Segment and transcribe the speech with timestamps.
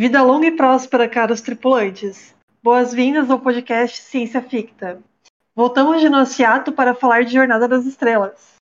[0.00, 2.34] Vida longa e próspera, caros tripulantes.
[2.62, 4.98] Boas-vindas ao podcast Ciência Ficta.
[5.54, 8.54] Voltamos de nosso hiato para falar de Jornada das Estrelas.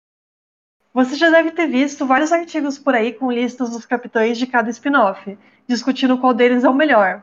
[0.93, 4.69] Você já deve ter visto vários artigos por aí com listas dos capitães de cada
[4.71, 5.39] spin-off,
[5.69, 7.23] discutindo qual deles é o melhor.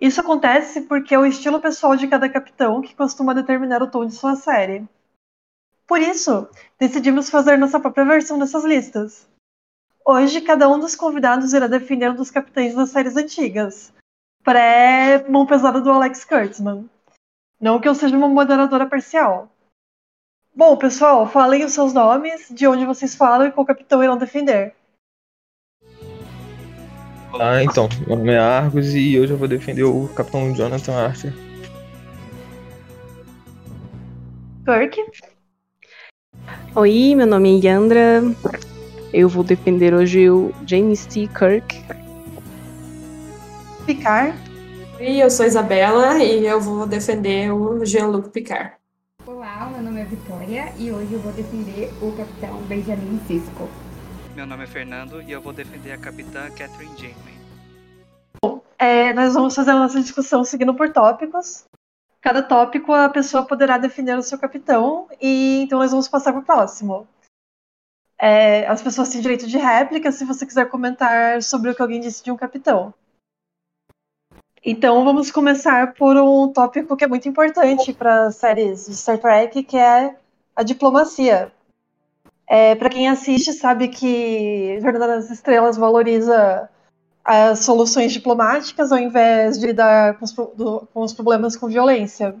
[0.00, 4.04] Isso acontece porque é o estilo pessoal de cada capitão que costuma determinar o tom
[4.04, 4.84] de sua série.
[5.86, 9.28] Por isso, decidimos fazer nossa própria versão dessas listas.
[10.10, 13.92] Hoje, cada um dos convidados irá defender um dos capitães das séries antigas,
[14.42, 16.88] pré-mão pesada do Alex Kurtzman.
[17.60, 19.52] Não que eu seja uma moderadora parcial.
[20.56, 24.74] Bom, pessoal, falem os seus nomes, de onde vocês falam e qual capitão irão defender.
[27.38, 31.34] Ah, então, meu nome é Argos e hoje eu vou defender o capitão Jonathan Archer.
[34.64, 35.04] Kirk.
[36.74, 38.22] Oi, meu nome é Yandra.
[39.18, 41.26] Eu vou defender hoje o James T.
[41.26, 41.84] Kirk.
[43.84, 44.38] Picard.
[45.00, 48.74] Oi, eu sou Isabela e eu vou defender o Jean-Luc Picard.
[49.26, 53.68] Olá, meu nome é Vitória e hoje eu vou defender o capitão Benjamin Sisko.
[54.36, 58.62] Meu nome é Fernando e eu vou defender a capitã Catherine Janeway.
[58.78, 61.64] É, nós vamos fazer a nossa discussão seguindo por tópicos.
[62.20, 66.40] Cada tópico a pessoa poderá defender o seu capitão e então nós vamos passar para
[66.40, 67.08] o próximo.
[68.20, 72.00] É, as pessoas têm direito de réplica se você quiser comentar sobre o que alguém
[72.00, 72.92] disse de um capitão.
[74.64, 79.62] Então vamos começar por um tópico que é muito importante para séries de Star Trek,
[79.62, 80.16] que é
[80.54, 81.52] a diplomacia.
[82.46, 86.68] É, para quem assiste sabe que Jornada das Estrelas valoriza
[87.24, 92.34] as soluções diplomáticas ao invés de lidar com os, do, com os problemas com violência,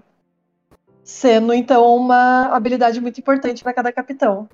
[1.04, 4.48] sendo então uma habilidade muito importante para cada capitão.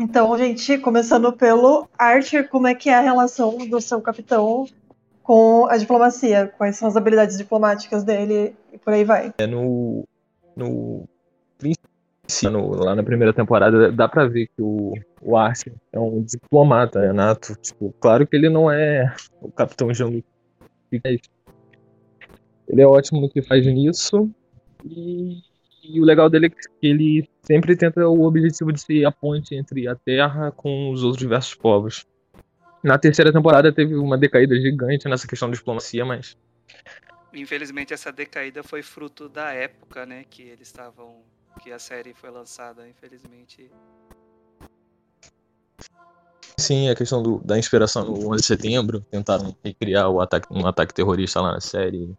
[0.00, 4.66] Então, gente, começando pelo Archer, como é que é a relação do seu capitão
[5.22, 6.50] com a diplomacia?
[6.56, 9.34] Quais são as habilidades diplomáticas dele e por aí vai?
[9.36, 10.08] É no.
[10.56, 11.06] No.
[12.44, 17.00] no lá na primeira temporada, dá pra ver que o, o Archer é um diplomata,
[17.00, 17.54] é nato.
[17.56, 20.24] Tipo, claro que ele não é o capitão Jean-Luc.
[20.90, 21.20] Ele
[22.80, 24.30] é ótimo no que faz nisso.
[24.82, 25.42] E,
[25.94, 29.54] e o legal dele é que ele sempre tenta o objetivo de ser a ponte
[29.54, 32.06] entre a Terra com os outros diversos povos.
[32.82, 36.36] Na terceira temporada teve uma decaída gigante nessa questão de diplomacia, mas.
[37.32, 41.22] Infelizmente essa decaída foi fruto da época, né, que eles estavam.
[41.62, 43.70] que a série foi lançada, infelizmente.
[46.58, 50.66] Sim, a questão do, da inspiração no 11 de setembro, tentaram recriar o ataque, um
[50.66, 52.14] ataque terrorista lá na série.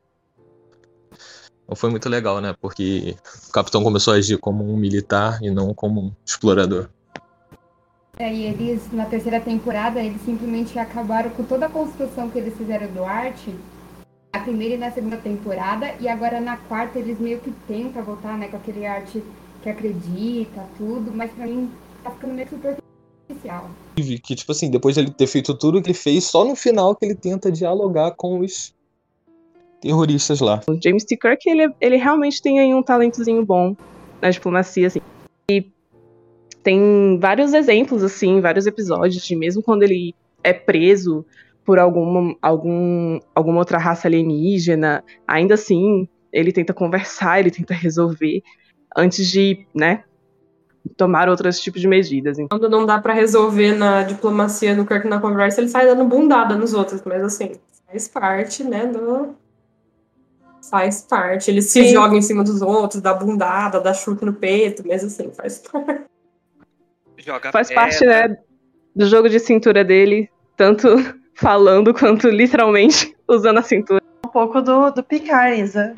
[1.71, 2.53] Não foi muito legal, né?
[2.59, 3.15] Porque
[3.47, 6.89] o capitão começou a agir como um militar e não como um explorador.
[8.19, 12.57] É, e eles, na terceira temporada, eles simplesmente acabaram com toda a construção que eles
[12.57, 13.55] fizeram do arte.
[14.33, 18.38] A primeira e na segunda temporada, e agora na quarta eles meio que tentam voltar,
[18.38, 19.23] né, com aquele arte
[19.63, 21.71] que acredita, tudo, mas pra mim
[22.03, 23.71] tá ficando meio superficial.
[23.95, 26.93] Que, tipo assim, depois de ele ter feito tudo que ele fez, só no final
[26.97, 28.73] que ele tenta dialogar com os
[29.81, 30.62] terroristas lá.
[30.69, 31.18] O James T.
[31.18, 33.75] Kirk, ele, ele realmente tem aí um talentozinho bom
[34.22, 35.02] na diplomacia, assim.
[35.50, 35.66] E
[36.64, 41.25] tem vários exemplos, assim, vários episódios de mesmo quando ele é preso
[41.66, 48.42] por alguma, algum, alguma outra raça alienígena, ainda assim, ele tenta conversar, ele tenta resolver
[48.96, 50.03] antes de, né,
[50.98, 52.38] tomar outros tipos de medidas.
[52.50, 56.56] Quando não dá para resolver na diplomacia no Kirk na conversa, ele sai dando bundada
[56.56, 57.53] nos outros, mas assim,
[57.88, 59.36] faz parte, né, do,
[60.69, 61.49] Faz parte.
[61.49, 61.94] Ele se Sim.
[61.94, 66.03] joga em cima dos outros, dá bundada, dá chute no peito, mas assim, faz parte.
[67.17, 67.83] Joga faz pedra.
[67.83, 68.38] parte, né,
[68.95, 70.88] do jogo de cintura dele, tanto
[71.35, 74.01] falando quanto literalmente usando a cintura.
[74.25, 75.95] Um pouco do, do picar, Isa.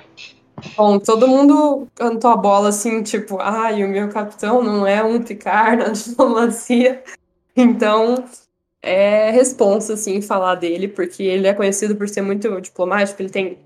[0.77, 5.03] Bom, todo mundo cantou a bola assim, tipo, ai, ah, o meu capitão não é
[5.03, 7.03] um picar na diplomacia.
[7.55, 8.23] Então,
[8.81, 13.57] é responsa, assim, falar dele, porque ele é conhecido por ser muito diplomático, ele tem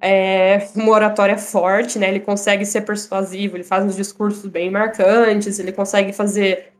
[0.00, 2.08] é, uma oratória forte, né?
[2.08, 6.72] Ele consegue ser persuasivo, ele faz uns discursos bem marcantes, ele consegue fazer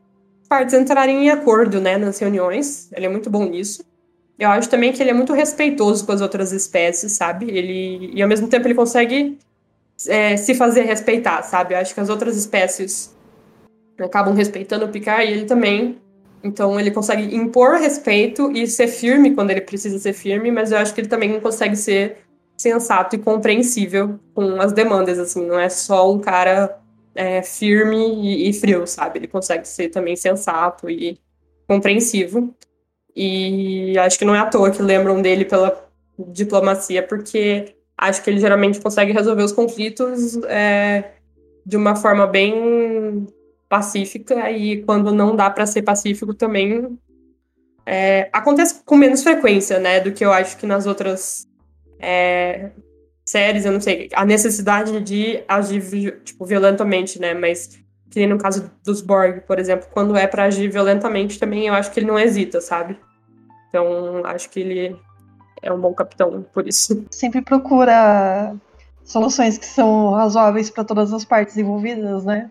[0.47, 2.89] partes entrarem em acordo, né, nas reuniões.
[2.93, 3.83] Ele é muito bom nisso.
[4.39, 7.49] Eu acho também que ele é muito respeitoso com as outras espécies, sabe?
[7.49, 9.37] Ele e ao mesmo tempo ele consegue
[10.07, 11.73] é, se fazer respeitar, sabe?
[11.73, 13.15] Eu acho que as outras espécies
[13.99, 15.97] acabam respeitando o Picard e ele também.
[16.43, 20.77] Então ele consegue impor respeito e ser firme quando ele precisa ser firme, mas eu
[20.77, 22.17] acho que ele também consegue ser
[22.57, 26.79] sensato e compreensível com as demandas, assim, não é só um cara
[27.13, 29.19] é, firme e, e, frio, sabe?
[29.19, 31.19] Ele consegue ser também sensato e
[31.67, 32.53] compreensivo.
[33.15, 35.87] E acho que não é à toa que lembram dele pela
[36.17, 41.11] diplomacia, porque acho que ele geralmente consegue resolver os conflitos é,
[41.65, 43.27] de uma forma bem
[43.67, 46.97] pacífica e quando não dá para ser pacífico também
[47.85, 51.47] é, acontece com menos frequência, né, do que eu acho que nas outras
[51.99, 52.71] é,
[53.25, 57.79] séries, eu não sei, a necessidade de agir tipo violentamente, né, mas
[58.09, 61.91] que no caso dos Borg, por exemplo, quando é para agir violentamente também, eu acho
[61.91, 62.97] que ele não hesita, sabe?
[63.69, 64.97] Então, acho que ele
[65.61, 67.05] é um bom capitão por isso.
[67.11, 68.55] Sempre procura
[69.03, 72.49] soluções que são razoáveis para todas as partes envolvidas, né?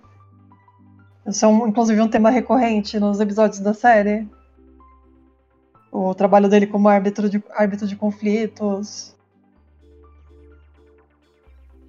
[1.26, 4.28] Isso é, um, inclusive, um tema recorrente nos episódios da série.
[5.90, 9.15] O trabalho dele como árbitro de, árbitro de conflitos.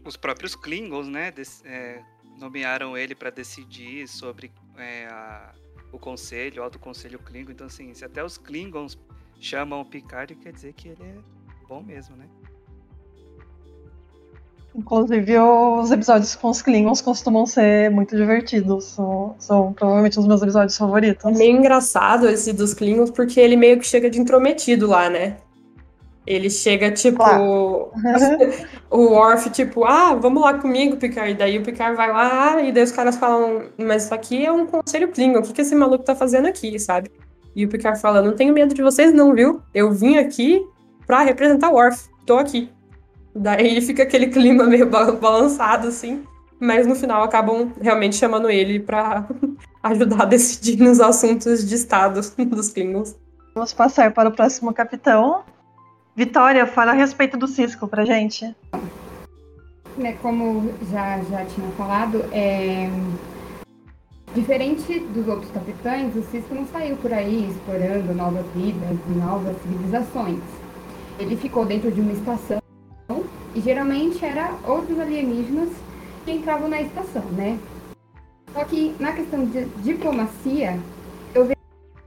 [0.08, 1.34] Os próprios Klingons, né?
[1.66, 2.00] é,
[2.40, 5.52] nomearam ele para decidir sobre é, a,
[5.92, 7.52] o conselho, o alto conselho Klingon.
[7.52, 8.98] Então, assim, se até os Klingons
[9.40, 11.16] chamam o Picard, quer dizer que ele é
[11.68, 12.26] bom mesmo, né?
[14.74, 18.86] Inclusive, os episódios com os Klingons costumam ser muito divertidos.
[18.86, 21.26] São, são provavelmente os meus episódios favoritos.
[21.26, 25.38] É meio engraçado esse dos Klingons, porque ele meio que chega de intrometido lá, né?
[26.28, 27.18] Ele chega, tipo.
[27.18, 27.92] Claro.
[28.92, 31.32] o Worf, tipo, ah, vamos lá comigo, Picard.
[31.32, 34.52] E daí o Picard vai lá, e daí os caras falam, mas isso aqui é
[34.52, 37.10] um conselho Klingon, o que, que esse maluco tá fazendo aqui, sabe?
[37.56, 39.62] E o Picard fala: Não tenho medo de vocês, não, viu?
[39.74, 40.62] Eu vim aqui
[41.08, 42.10] pra representar o Worf.
[42.26, 42.70] Tô aqui.
[43.34, 46.24] Daí fica aquele clima meio balançado, assim.
[46.60, 49.26] Mas no final acabam realmente chamando ele pra
[49.82, 53.16] ajudar a decidir nos assuntos de Estado dos Klingons.
[53.56, 55.44] Vamos passar para o próximo capitão.
[56.18, 58.54] Vitória, fala a respeito do Cisco pra gente.
[59.96, 62.90] Né, como já, já tinha falado, é,
[64.34, 69.56] Diferente dos outros capitães, o Cisco não saiu por aí explorando novas vidas e novas
[69.62, 70.42] civilizações.
[71.18, 72.60] Ele ficou dentro de uma estação
[73.56, 75.70] e geralmente era outros alienígenas
[76.26, 77.58] que entravam na estação, né?
[78.54, 80.78] Só que na questão de diplomacia,
[81.34, 81.50] eu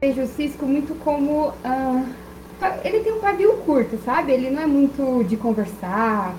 [0.00, 1.48] vejo o Cisco muito como.
[1.48, 2.29] Uh,
[2.84, 4.32] ele tem um pavio curto, sabe?
[4.32, 6.34] Ele não é muito de conversar,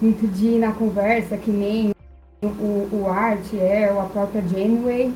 [0.00, 1.92] muito de ir na conversa, que nem
[2.42, 5.12] o, o Art é, ou a própria Janeway.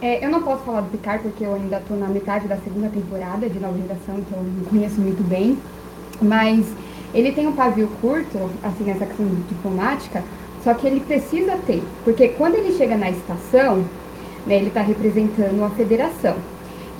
[0.00, 2.88] É, eu não posso falar do Picard porque eu ainda estou na metade da segunda
[2.88, 5.56] temporada de Nova Geração, então eu não conheço muito bem.
[6.20, 6.66] Mas
[7.14, 10.22] ele tem um pavio curto, assim, nessa questão diplomática,
[10.64, 13.84] só que ele precisa ter, porque quando ele chega na estação,
[14.46, 16.36] né, ele está representando a federação.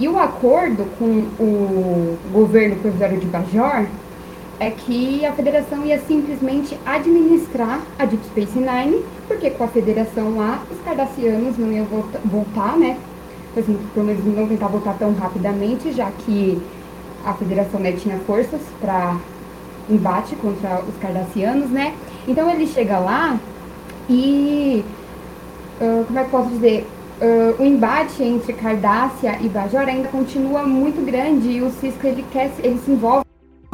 [0.03, 3.87] E o acordo com o governo provisório de Bajor
[4.59, 10.39] é que a federação ia simplesmente administrar a Deep Space Nine, porque com a federação
[10.39, 11.87] lá, os cardassianos não iam
[12.25, 12.99] voltar, né?
[13.57, 16.61] Assim, pelo menos não tentar voltar tão rapidamente, já que
[17.25, 19.17] a federação né, tinha forças para
[19.89, 21.95] embate contra os cardassianos, né?
[22.27, 23.39] Então ele chega lá
[24.11, 24.85] e.
[25.81, 26.89] Uh, como é que posso dizer?
[27.23, 32.25] Uh, o embate entre Cardassia e Bajor ainda continua muito grande e o Cisco ele
[32.33, 33.25] quer ele se envolve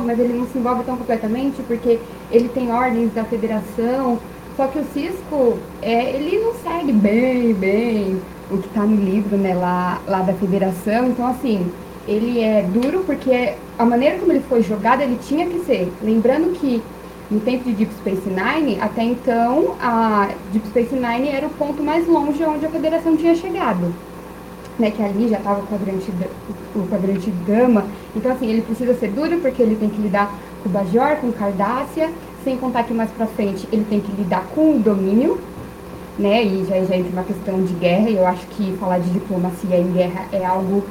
[0.04, 1.98] mas ele não se envolve tão completamente porque
[2.30, 4.18] ele tem ordens da federação.
[4.56, 9.36] Só que o Cisco, é, ele não segue bem, bem o que está no livro,
[9.36, 11.08] né, lá, lá da federação.
[11.08, 11.70] Então, assim,
[12.06, 15.92] ele é duro porque a maneira como ele foi jogado, ele tinha que ser.
[16.02, 16.82] Lembrando que
[17.30, 21.82] no tempo de Deep Space Nine, até então, a Deep Space Nine era o ponto
[21.82, 23.92] mais longe onde a federação tinha chegado
[24.78, 26.12] né, que ali já estava o quadrante,
[26.74, 27.84] o quadrante gama.
[28.14, 30.32] Então, assim, ele precisa ser duro porque ele tem que lidar
[30.62, 32.10] com Bajor, com Cardassia,
[32.44, 35.38] sem contar que mais pra frente ele tem que lidar com o domínio,
[36.18, 39.10] né, e já, já entra uma questão de guerra, e eu acho que falar de
[39.10, 40.84] diplomacia em guerra é algo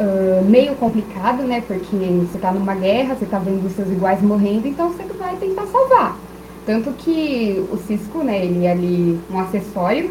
[0.00, 4.22] uh, meio complicado, né, porque você está numa guerra, você está vendo os seus iguais
[4.22, 6.16] morrendo, então você vai tentar salvar.
[6.66, 10.10] Tanto que o Cisco, né, ele é ali um acessório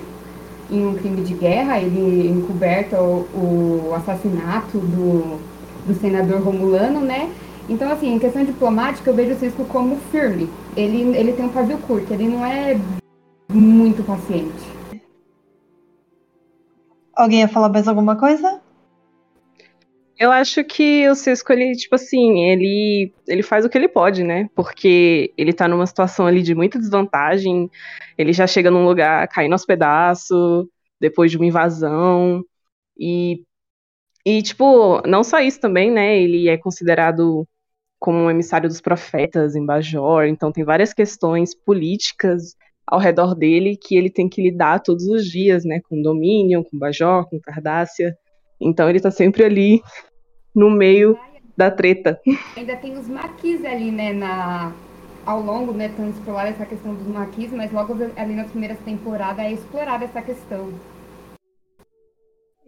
[0.72, 5.40] em um crime de guerra, ele encoberta o, o assassinato do,
[5.88, 7.32] do senador Romulano, né?
[7.68, 10.50] Então, assim, em questão diplomática, eu vejo o Cisco como firme.
[10.76, 12.80] Ele, ele tem um pavio curto, ele não é
[13.52, 14.80] muito paciente.
[17.16, 18.60] Alguém ia falar mais alguma coisa?
[20.20, 24.22] Eu acho que o Cisco, ele, tipo assim, ele, ele faz o que ele pode,
[24.22, 24.50] né?
[24.54, 27.72] Porque ele tá numa situação ali de muita desvantagem,
[28.18, 30.68] ele já chega num lugar caindo aos pedaços,
[31.00, 32.44] depois de uma invasão,
[33.00, 33.44] e,
[34.26, 36.20] e, tipo, não só isso também, né?
[36.20, 37.48] Ele é considerado
[37.98, 43.78] como um emissário dos profetas em Bajor, então tem várias questões políticas ao redor dele
[43.78, 45.80] que ele tem que lidar todos os dias, né?
[45.88, 48.18] Com Dominion, com Bajor, com Cardassia.
[48.60, 49.82] Então ele tá sempre ali
[50.56, 51.18] no meio
[51.56, 52.20] da treta.
[52.56, 54.72] Ainda tem os maquis ali, né, na,
[55.26, 59.46] ao longo, né, tão explorada essa questão dos maquis, mas logo ali nas primeiras temporadas
[59.46, 60.74] é explorada essa questão.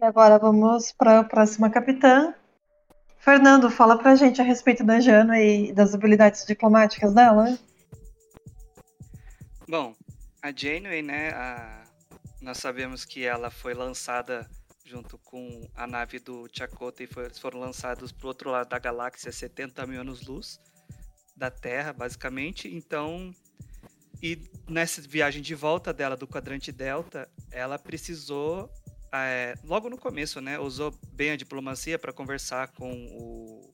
[0.00, 2.34] E agora vamos para a próxima capitã.
[3.18, 7.56] Fernando, fala pra gente a respeito da Jana e das habilidades diplomáticas dela.
[9.68, 9.94] Bom,
[10.42, 11.84] a Janeway, né, a...
[12.42, 14.46] nós sabemos que ela foi lançada
[14.84, 17.08] junto com a nave do Chakotay,
[17.40, 20.60] foram lançados para o outro lado da galáxia, 70 mil anos-luz
[21.36, 22.68] da Terra, basicamente.
[22.74, 23.32] Então,
[24.22, 28.70] e nessa viagem de volta dela do quadrante Delta, ela precisou
[29.12, 33.70] é, logo no começo, né, usou bem a diplomacia para conversar com o,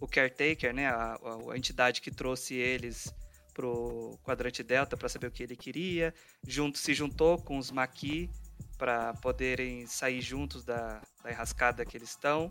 [0.00, 1.16] o caretaker, né, a,
[1.52, 3.14] a, entidade que trouxe eles
[3.54, 6.12] pro quadrante delta para saber o que ele queria,
[6.46, 8.28] junto se juntou com os Maqui
[8.76, 12.50] para poderem sair juntos da, da enrascada que eles estão.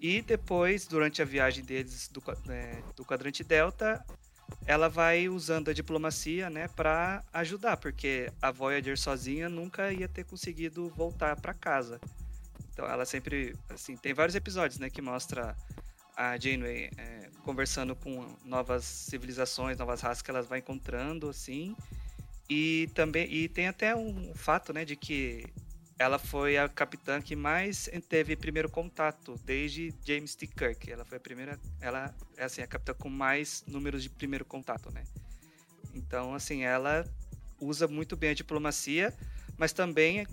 [0.00, 4.04] E depois, durante a viagem deles do, é, do quadrante delta,
[4.66, 10.24] ela vai usando a diplomacia, né, para ajudar, porque a Voyager sozinha nunca ia ter
[10.24, 12.00] conseguido voltar para casa.
[12.72, 15.56] Então ela sempre, assim, tem vários episódios, né, que mostra
[16.16, 21.76] a Janeway é, conversando com novas civilizações, novas raças que ela vai encontrando, assim.
[22.48, 25.44] E também e tem até um fato, né, de que
[25.98, 30.46] ela foi a capitã que mais teve primeiro contato desde James T.
[30.46, 30.90] Kirk.
[30.90, 34.92] Ela foi a primeira, ela é assim a capitã com mais números de primeiro contato,
[34.92, 35.02] né?
[35.94, 37.04] Então, assim, ela
[37.58, 39.14] usa muito bem a diplomacia,
[39.56, 40.26] mas também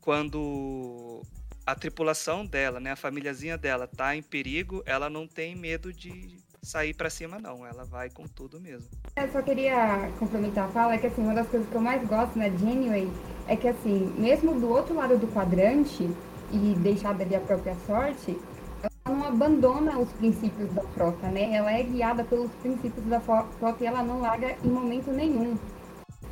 [0.00, 1.22] quando
[1.66, 6.38] a tripulação dela, né, a famíliazinha dela tá em perigo, ela não tem medo de
[6.66, 8.90] sair para cima não, ela vai com tudo mesmo.
[9.16, 12.06] Eu só queria complementar a fala é que assim, uma das coisas que eu mais
[12.06, 13.10] gosto na né, Janeway
[13.46, 16.10] é que assim, mesmo do outro lado do quadrante
[16.52, 18.36] e deixada ali a própria sorte,
[18.82, 21.54] ela não abandona os princípios da frota, né?
[21.54, 25.56] Ela é guiada pelos princípios da frota e ela não larga em momento nenhum.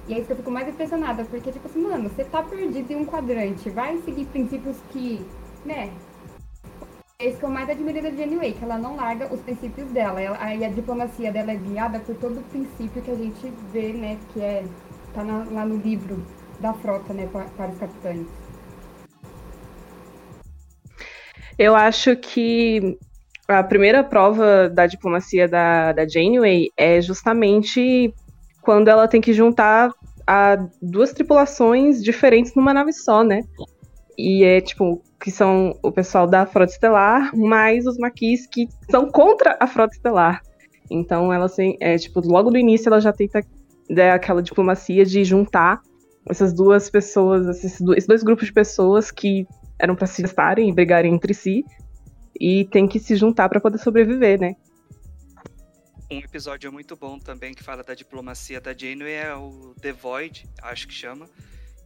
[0.06, 2.90] E é isso que eu fico mais impressionada, porque, tipo assim, mano, você tá perdido
[2.92, 5.24] em um quadrante, vai seguir princípios que,
[5.64, 5.90] né?
[7.20, 9.86] É isso que eu mais admiro da Jenny Way, que ela não larga os princípios
[9.92, 10.20] dela.
[10.20, 13.92] Ela, aí a diplomacia dela é guiada por todo o princípio que a gente vê,
[13.92, 14.18] né?
[14.32, 14.64] Que é,
[15.14, 16.26] tá na, lá no livro
[16.58, 17.28] da frota, né?
[17.30, 18.26] Para, para os capitães.
[21.56, 22.98] Eu acho que
[23.46, 28.12] a primeira prova da diplomacia da, da Janeway é justamente
[28.60, 29.92] quando ela tem que juntar
[30.26, 33.42] a duas tripulações diferentes numa nave só, né?
[34.16, 39.10] E é tipo, que são o pessoal da Frota Estelar, mais os maquis que são
[39.10, 40.42] contra a Frota Estelar.
[40.90, 43.44] Então ela assim, é tipo, logo do início ela já tenta
[43.88, 45.80] né, aquela diplomacia de juntar
[46.28, 49.46] essas duas pessoas, esses dois grupos de pessoas que
[49.78, 51.64] eram para se estarem e brigarem entre si
[52.38, 54.56] e tem que se juntar para poder sobreviver, né?
[56.10, 60.46] Um episódio muito bom também que fala da diplomacia da Janeway é o The Void,
[60.62, 61.26] acho que chama,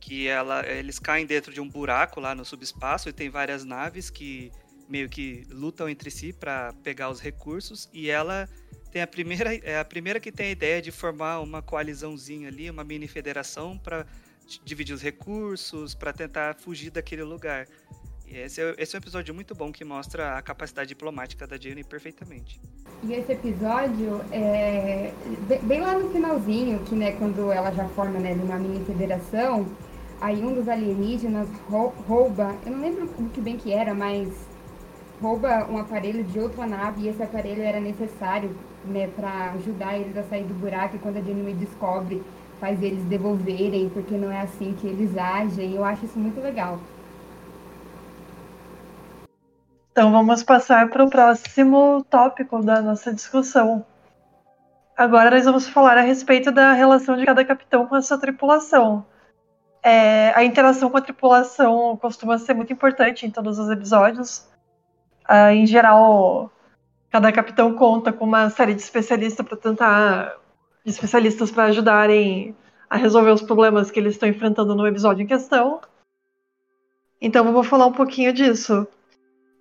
[0.00, 4.10] que ela, eles caem dentro de um buraco lá no subespaço e tem várias naves
[4.10, 4.52] que
[4.88, 8.48] meio que lutam entre si para pegar os recursos e ela
[8.90, 12.70] tem a primeira é a primeira que tem a ideia de formar uma coalizãozinha ali,
[12.70, 14.06] uma mini federação para
[14.64, 17.66] dividir os recursos, para tentar fugir daquele lugar.
[18.26, 21.82] Esse é, esse é um episódio muito bom que mostra a capacidade diplomática da Jenny
[21.82, 22.60] perfeitamente.
[23.02, 25.12] E esse episódio, é,
[25.62, 29.66] bem lá no finalzinho, que né, quando ela já forma né, uma mini federação,
[30.20, 31.48] aí um dos alienígenas
[32.06, 34.28] rouba, eu não lembro o que bem que era, mas
[35.20, 40.16] rouba um aparelho de outra nave e esse aparelho era necessário né, para ajudar eles
[40.16, 42.22] a sair do buraco e quando a Jenny descobre,
[42.60, 45.74] faz eles devolverem, porque não é assim que eles agem.
[45.74, 46.78] Eu acho isso muito legal.
[49.92, 53.84] Então vamos passar para o próximo tópico da nossa discussão.
[54.96, 59.04] Agora nós vamos falar a respeito da relação de cada capitão com a sua tripulação.
[59.88, 64.46] É, a interação com a tripulação costuma ser muito importante em todos os episódios.
[65.24, 66.52] Ah, em geral,
[67.10, 70.36] cada capitão conta com uma série de especialistas para tentar
[70.84, 72.54] de especialistas para ajudarem
[72.90, 75.80] a resolver os problemas que eles estão enfrentando no episódio em questão.
[77.18, 78.86] Então vamos falar um pouquinho disso.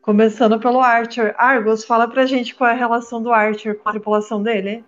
[0.02, 1.36] Começando pelo Archer.
[1.38, 4.84] Argos, fala pra gente qual é a relação do Archer com a tripulação dele.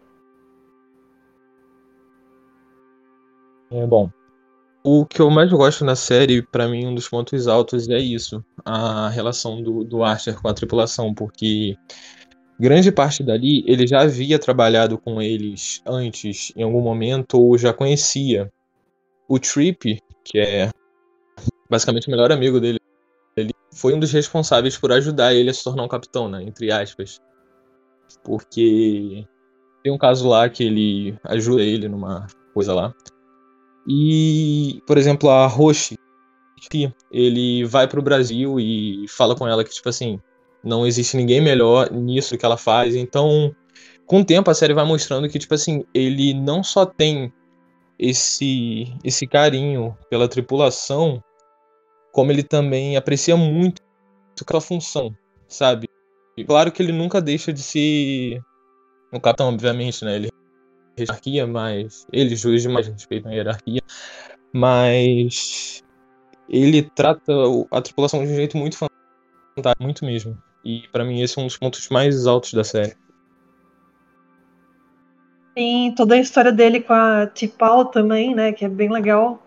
[3.72, 4.19] É bom.
[4.84, 8.44] O que eu mais gosto na série, para mim, um dos pontos altos é isso,
[8.64, 11.76] a relação do, do Archer com a tripulação, porque
[12.58, 17.74] grande parte dali ele já havia trabalhado com eles antes, em algum momento, ou já
[17.74, 18.52] conhecia.
[19.28, 20.70] O Trip, que é
[21.70, 22.80] basicamente o melhor amigo dele,
[23.36, 26.42] ele foi um dos responsáveis por ajudar ele a se tornar um capitão, né?
[26.44, 27.20] Entre aspas.
[28.24, 29.26] Porque
[29.84, 32.94] tem um caso lá que ele ajuda ele numa coisa lá.
[33.90, 35.98] E, por exemplo, a Roche,
[37.12, 40.20] ele vai pro Brasil e fala com ela que, tipo assim,
[40.64, 42.94] não existe ninguém melhor nisso que ela faz.
[42.94, 43.56] Então,
[44.06, 47.34] com o tempo, a série vai mostrando que, tipo assim, ele não só tem
[47.98, 51.24] esse, esse carinho pela tripulação,
[52.12, 53.82] como ele também aprecia muito
[54.40, 55.16] aquela função,
[55.48, 55.90] sabe?
[56.38, 58.40] E claro que ele nunca deixa de ser
[59.12, 60.16] o capitão, obviamente, né?
[60.16, 60.29] Ele
[61.00, 63.82] hierarquia, mas eles juízes mais respeitam a hierarquia,
[64.54, 65.84] mas
[66.48, 67.34] ele trata
[67.72, 70.38] a tripulação de um jeito muito fantástico, muito mesmo.
[70.64, 72.96] E para mim esse é um dos pontos mais altos da série.
[75.56, 78.54] Tem toda a história dele com a Tipal também, né?
[78.54, 79.44] Que é bem legal.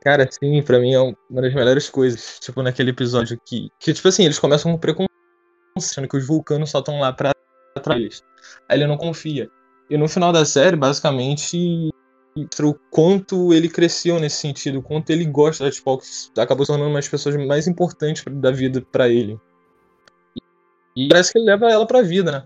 [0.00, 2.38] Cara, sim, pra mim é uma das melhores coisas.
[2.38, 3.68] Tipo, naquele episódio que.
[3.78, 5.10] Que, tipo assim, eles começam com preconceito,
[5.76, 7.32] achando que os vulcanos só estão lá pra
[7.78, 8.22] atrás eles.
[8.68, 9.50] Aí ele não confia.
[9.90, 11.88] E no final da série, basicamente,
[12.36, 16.90] o quanto ele cresceu nesse sentido, o quanto ele gosta da que acabou se tornando
[16.90, 19.40] uma das pessoas mais importantes da vida para ele.
[20.94, 22.42] E parece que ele leva ela pra vida, né?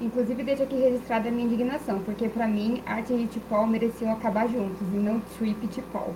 [0.00, 4.46] Inclusive, deixo aqui registrada a minha indignação, porque para mim, Art e Tipol mereciam acabar
[4.46, 6.14] juntos, e não Trip e Tipol.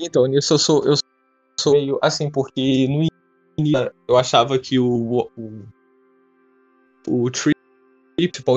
[0.00, 0.94] Então, nisso eu sou, eu
[1.60, 3.06] sou meio assim, porque no
[3.58, 5.62] início eu achava que o, o,
[7.06, 7.54] o Trip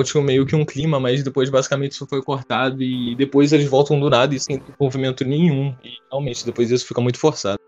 [0.04, 4.00] tinha meio que um clima, mas depois basicamente isso foi cortado e depois eles voltam
[4.00, 5.74] do nada e sem movimento nenhum.
[5.82, 7.58] E realmente, depois isso fica muito forçado.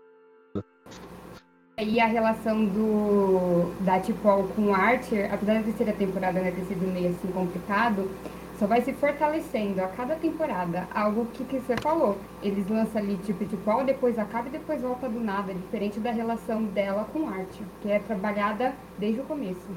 [1.79, 6.65] E a relação do da Tipol com o Archer, apesar da terceira temporada né, ter
[6.65, 8.09] sido meio assim complicado,
[8.57, 10.87] só vai se fortalecendo a cada temporada.
[10.93, 12.17] Algo que, que você falou.
[12.41, 15.53] Eles lançam ali tipo Tipol, depois acaba e depois volta do nada.
[15.53, 19.67] Diferente da relação dela com Archer, que é trabalhada desde o começo.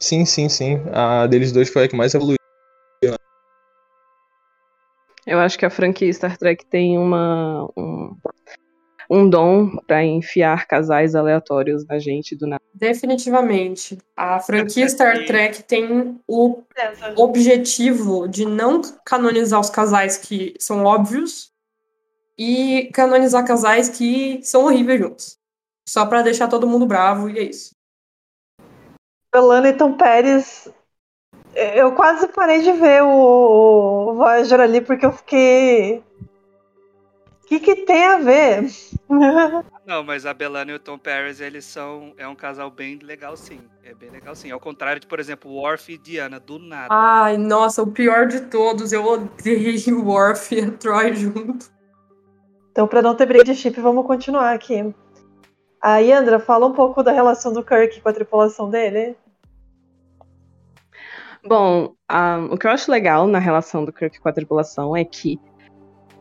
[0.00, 0.80] Sim, sim, sim.
[0.92, 2.36] A deles dois foi a que mais evoluiu.
[5.26, 8.14] Eu acho que a franquia Star Trek tem uma, um,
[9.08, 12.62] um dom para enfiar casais aleatórios na gente do nada.
[12.72, 13.98] Definitivamente.
[14.16, 16.62] A franquia Star Trek tem o
[17.16, 21.52] objetivo de não canonizar os casais que são óbvios
[22.38, 25.38] e canonizar casais que são horríveis juntos.
[25.88, 27.74] Só para deixar todo mundo bravo e é isso.
[29.32, 30.68] Belana e Tom Pérez.
[31.54, 36.02] Eu quase parei de ver o Voyager ali porque eu fiquei
[37.44, 38.70] o que, que tem a ver?
[39.86, 42.14] Não, mas a Belana e o Tom Paris, eles são.
[42.16, 43.60] É um casal bem legal, sim.
[43.84, 44.50] É bem legal, sim.
[44.50, 46.88] Ao contrário de, por exemplo, Worf e Diana, do nada.
[46.90, 48.92] Ai, nossa, o pior de todos.
[48.92, 51.70] Eu odeio o Worf e a Troy junto.
[52.72, 54.94] Então, pra não ter briga de chip, vamos continuar aqui.
[55.82, 59.14] A Yandra, fala um pouco da relação do Kirk com a tripulação dele.
[61.46, 65.04] Bom, um, o que eu acho legal na relação do Kirk com a tripulação é
[65.04, 65.38] que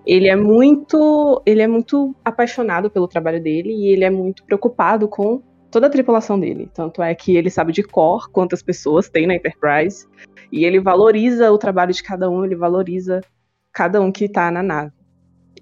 [0.05, 5.07] ele é muito, ele é muito apaixonado pelo trabalho dele e ele é muito preocupado
[5.07, 6.69] com toda a tripulação dele.
[6.73, 10.05] Tanto é que ele sabe de cor quantas pessoas tem na Enterprise
[10.51, 13.21] e ele valoriza o trabalho de cada um, ele valoriza
[13.71, 14.91] cada um que tá na nave.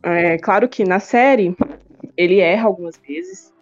[0.03, 1.55] É claro que na série
[2.17, 3.53] ele erra algumas vezes.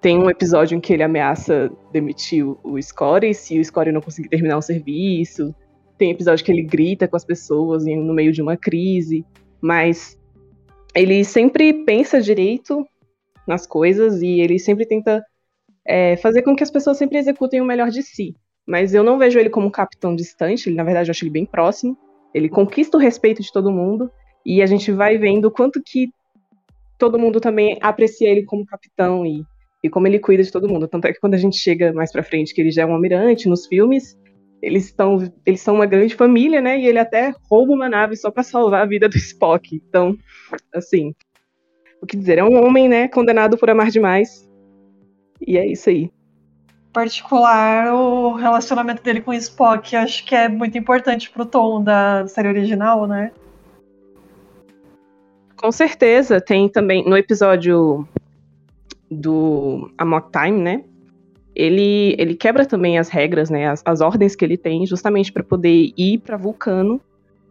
[0.00, 4.28] Tem um episódio em que ele ameaça demitir o, Scotty se o Scotty não conseguir
[4.28, 5.54] terminar o serviço.
[5.98, 9.24] Tem episódio que ele grita com as pessoas no meio de uma crise.
[9.60, 10.18] Mas
[10.94, 12.86] ele sempre pensa direito
[13.46, 15.24] nas coisas e ele sempre tenta
[15.86, 18.34] é, fazer com que as pessoas sempre executem o melhor de si.
[18.66, 21.30] Mas eu não vejo ele como um capitão distante, ele, na verdade eu acho ele
[21.30, 21.96] bem próximo.
[22.34, 24.10] Ele conquista o respeito de todo mundo
[24.44, 26.08] e a gente vai vendo quanto que
[26.98, 29.44] todo mundo também aprecia ele como capitão e,
[29.82, 30.88] e como ele cuida de todo mundo.
[30.88, 32.92] Tanto é que quando a gente chega mais pra frente, que ele já é um
[32.92, 34.18] almirante nos filmes,
[34.66, 36.78] eles estão eles são uma grande família, né?
[36.78, 39.76] E ele até rouba uma nave só para salvar a vida do Spock.
[39.76, 40.16] Então,
[40.74, 41.14] assim,
[42.02, 44.48] o que dizer, é um homem, né, condenado por amar demais.
[45.40, 46.10] E é isso aí.
[46.92, 52.26] Particular, o relacionamento dele com o Spock, acho que é muito importante pro tom da
[52.26, 53.30] série original, né?
[55.56, 58.06] Com certeza, tem também no episódio
[59.10, 60.84] do Amok Time, né?
[61.56, 65.42] Ele, ele quebra também as regras, né, as, as ordens que ele tem, justamente para
[65.42, 67.00] poder ir para Vulcano,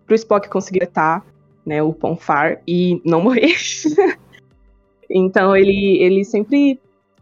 [0.05, 1.25] para o Spock conseguir estar,
[1.65, 3.55] né, o Ponfar e não morrer.
[5.09, 6.79] então ele, ele sempre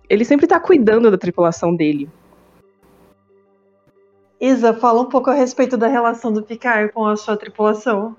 [0.10, 2.10] ele sempre tá cuidando da tripulação dele.
[4.40, 8.14] Isa, fala um pouco a respeito da relação do Picard com a sua tripulação.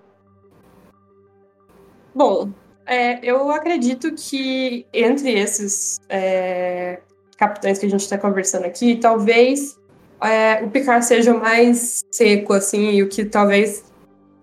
[2.15, 2.49] Bom,
[2.87, 7.03] é, eu acredito que entre esses é,
[7.35, 9.77] capitães que a gente está conversando aqui, talvez
[10.21, 13.85] é, o Picard seja mais seco, assim, e o que talvez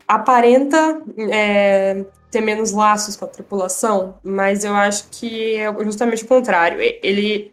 [0.07, 1.01] aparenta
[1.31, 6.79] é, ter menos laços com a tripulação, mas eu acho que é justamente o contrário.
[6.81, 7.51] Ele,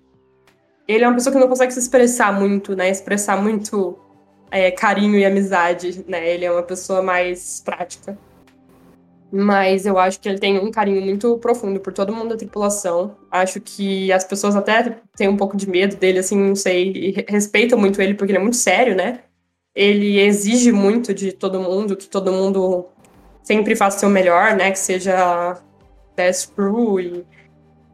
[0.86, 2.90] ele é uma pessoa que não consegue se expressar muito, né?
[2.90, 3.98] Expressar muito
[4.50, 6.28] é, carinho e amizade, né?
[6.28, 8.18] Ele é uma pessoa mais prática.
[9.30, 13.16] Mas eu acho que ele tem um carinho muito profundo por todo mundo da tripulação.
[13.30, 17.24] Acho que as pessoas até têm um pouco de medo dele, assim, não sei, e
[17.28, 19.20] respeitam muito ele porque ele é muito sério, né?
[19.74, 22.86] Ele exige muito de todo mundo, que todo mundo
[23.42, 24.70] sempre faça o seu melhor, né?
[24.70, 25.60] Que seja
[26.16, 27.26] best crew e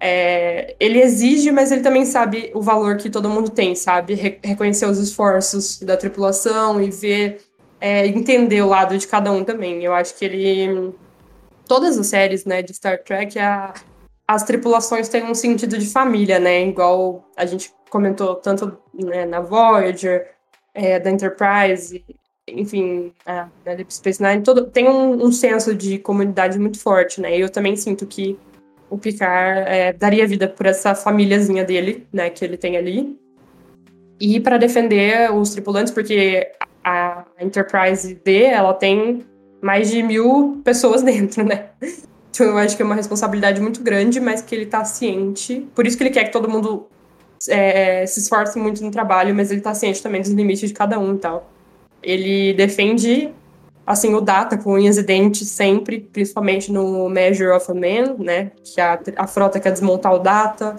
[0.00, 4.14] é, ele exige, mas ele também sabe o valor que todo mundo tem, sabe?
[4.14, 7.40] Re reconhecer os esforços da tripulação e ver,
[7.80, 9.82] é, entender o lado de cada um também.
[9.82, 10.94] Eu acho que ele
[11.66, 13.74] todas as séries, né, de Star Trek, a,
[14.26, 16.66] as tripulações têm um sentido de família, né?
[16.66, 20.30] Igual a gente comentou tanto né, na Voyager,
[20.74, 22.04] é, da Enterprise,
[22.48, 27.36] enfim, a, Deep Space Nine, todo, tem um, um, senso de comunidade muito forte, né?
[27.36, 28.38] Eu também sinto que
[28.90, 33.18] o Picard é, daria vida por essa famíliazinha dele, né, que ele tem ali.
[34.20, 36.52] E para defender os tripulantes, porque
[36.84, 39.24] a Enterprise D, ela tem
[39.64, 41.70] mais de mil pessoas dentro, né?
[42.30, 45.66] Então eu acho que é uma responsabilidade muito grande, mas que ele tá ciente.
[45.74, 46.86] Por isso que ele quer que todo mundo
[47.48, 50.98] é, se esforce muito no trabalho, mas ele tá ciente também dos limites de cada
[50.98, 51.50] um e tal.
[52.02, 53.32] Ele defende,
[53.86, 58.50] assim, o Data com unhas e dentes sempre, principalmente no Measure of a Man, né?
[58.62, 60.76] Que a, a frota quer desmontar o Data.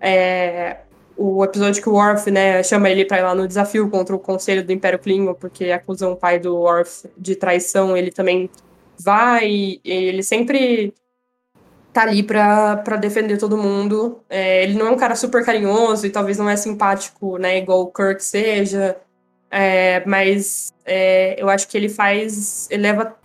[0.00, 0.76] É,
[1.18, 4.20] o episódio que o Worf, né, chama ele para ir lá no desafio contra o
[4.20, 8.48] Conselho do Império Klingon, porque acusam o pai do Worf de traição, ele também
[8.96, 10.94] vai, ele sempre
[11.92, 14.20] tá ali pra, defender todo mundo.
[14.30, 17.82] É, ele não é um cara super carinhoso e talvez não é simpático, né, igual
[17.82, 18.96] o Kirk seja,
[19.50, 23.16] é, mas é, eu acho que ele faz, ele leva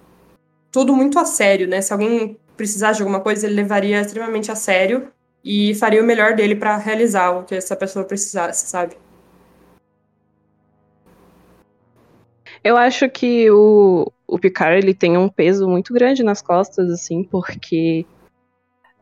[0.72, 4.56] tudo muito a sério, né, se alguém precisasse de alguma coisa, ele levaria extremamente a
[4.56, 5.12] sério,
[5.44, 8.96] e faria o melhor dele para realizar o que essa pessoa precisasse, sabe?
[12.64, 17.24] Eu acho que o, o Picard ele tem um peso muito grande nas costas, assim,
[17.24, 18.06] porque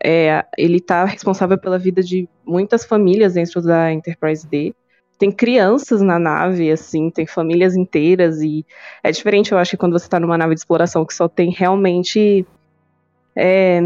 [0.04, 4.74] é, ele está responsável pela vida de muitas famílias dentro da Enterprise D.
[5.20, 8.66] Tem crianças na nave, assim, tem famílias inteiras, e
[9.04, 11.52] é diferente, eu acho, que quando você está numa nave de exploração que só tem
[11.52, 12.44] realmente
[13.36, 13.80] é,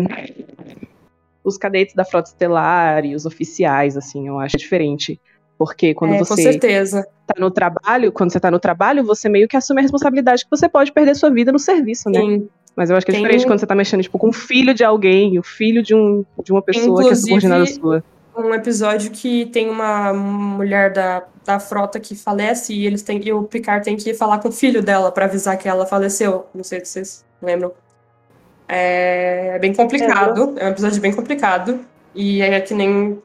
[1.45, 5.21] os cadetes da frota estelar e os oficiais, assim, eu acho diferente.
[5.57, 9.55] Porque quando é, você tá no trabalho, quando você tá no trabalho, você meio que
[9.55, 12.19] assume a responsabilidade que você pode perder sua vida no serviço, né?
[12.19, 12.49] Sim.
[12.75, 13.21] Mas eu acho que é Tem...
[13.21, 16.25] diferente quando você tá mexendo, tipo, com o filho de alguém, o filho de, um,
[16.43, 18.03] de uma pessoa Inclusive, que é subordinada sua.
[18.37, 23.31] Um episódio que tem uma mulher da, da frota que falece e eles têm, e
[23.31, 26.47] o Picard tem que falar com o filho dela para avisar que ela faleceu.
[26.53, 27.71] Não sei se vocês lembram.
[28.67, 31.79] É bem complicado, é um episódio bem complicado.
[32.13, 33.21] E é que nem,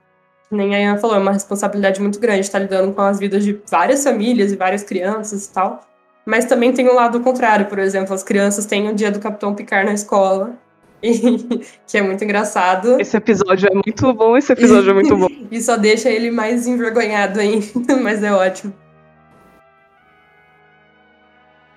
[0.50, 3.60] nem a Ian falou, é uma responsabilidade muito grande estar lidando com as vidas de
[3.70, 5.80] várias famílias e várias crianças e tal.
[6.26, 9.54] Mas também tem um lado contrário, por exemplo, as crianças têm o dia do Capitão
[9.54, 10.52] Picard na escola.
[11.02, 13.00] E, que é muito engraçado.
[13.00, 15.28] Esse episódio é muito bom, esse episódio é muito bom.
[15.50, 18.70] e só deixa ele mais envergonhado ainda, mas é ótimo.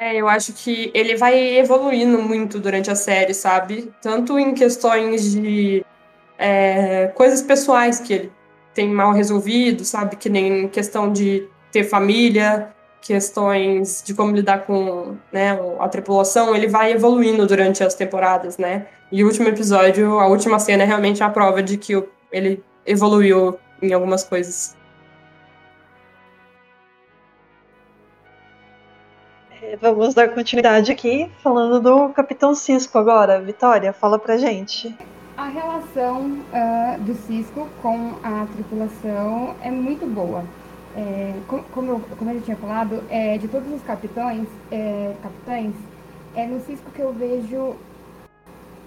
[0.04, 3.90] É, eu acho que ele vai evoluindo muito durante a série, sabe?
[4.02, 5.86] Tanto em questões de
[6.38, 8.32] é, coisas pessoais que ele
[8.74, 10.18] tem mal resolvido, sabe?
[10.18, 16.68] Que nem questão de ter família, questões de como lidar com né, a tripulação, ele
[16.68, 18.88] vai evoluindo durante as temporadas, né?
[19.10, 21.94] E o último episódio, a última cena é realmente a prova de que
[22.30, 24.76] ele evoluiu em algumas coisas.
[29.80, 33.42] Vamos dar continuidade aqui, falando do Capitão Cisco agora.
[33.42, 34.94] Vitória, fala pra gente.
[35.36, 40.44] A relação uh, do Cisco com a tripulação é muito boa.
[40.96, 41.34] É,
[41.72, 45.74] como, eu, como eu tinha falado, é, de todos os capitães, é, capitães,
[46.36, 47.76] é no Cisco que eu vejo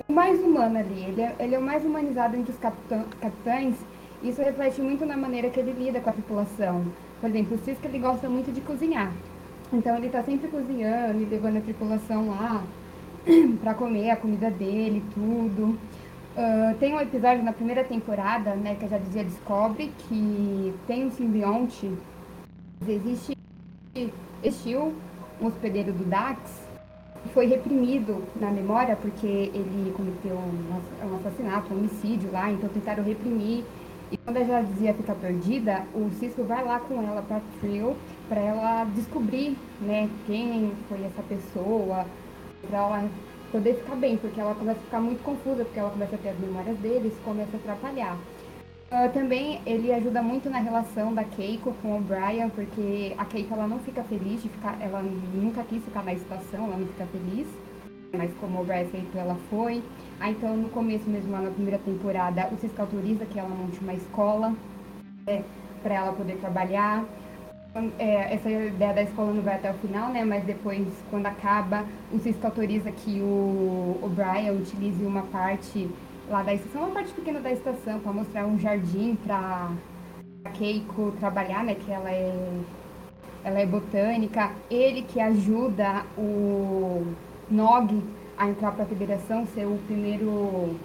[0.06, 1.04] o mais humano ali.
[1.04, 3.74] Ele é, ele é o mais humanizado entre os capitã, capitães.
[4.22, 6.84] Isso reflete muito na maneira que ele lida com a tripulação.
[7.20, 9.12] Por exemplo, o Cisco ele gosta muito de cozinhar.
[9.72, 12.64] Então ele está sempre cozinhando e levando a tripulação lá
[13.60, 15.78] para comer a comida dele, tudo.
[16.36, 21.06] Uh, tem um episódio na primeira temporada, né, que a já dizia descobre que tem
[21.06, 21.90] um simbionte.
[22.86, 23.36] Existe
[24.42, 24.94] existiu
[25.40, 26.66] um hospedeiro do Dax
[27.32, 33.02] foi reprimido na memória porque ele cometeu um, um assassinato, um homicídio lá, então tentaram
[33.02, 33.64] reprimir.
[34.10, 37.96] E quando a Jadzia fica perdida, o Cisco vai lá com ela para Trio
[38.28, 42.06] para ela descobrir, né, quem foi essa pessoa,
[42.66, 43.08] para ela
[43.52, 46.30] poder ficar bem, porque ela começa a ficar muito confusa, porque ela começa a ter
[46.30, 48.18] as memórias deles, começa a atrapalhar.
[48.86, 53.54] Uh, também ele ajuda muito na relação da Keiko com o Brian, porque a Keiko
[53.54, 57.06] ela não fica feliz de ficar, ela nunca quis ficar na estação, ela não fica
[57.06, 57.48] feliz,
[58.16, 59.82] mas como o Brian aceitou, ela foi.
[60.20, 63.78] Aí então no começo mesmo, lá na primeira temporada, o Cisco autoriza que ela monte
[63.80, 64.54] uma escola
[65.26, 65.42] é,
[65.82, 67.04] para ela poder trabalhar.
[67.98, 70.24] É, essa ideia da escola não vai até o final, né?
[70.24, 75.88] Mas depois, quando acaba, o Cisco autoriza que o, o Brian utilize uma parte
[76.30, 79.70] lá da estação, uma parte pequena da estação, para mostrar um jardim para
[80.54, 81.74] Keiko trabalhar, né?
[81.74, 82.60] Que ela é,
[83.44, 84.52] ela é botânica.
[84.70, 87.06] Ele que ajuda o
[87.50, 88.02] Nog
[88.38, 90.76] a entrar para a federação, ser o primeiro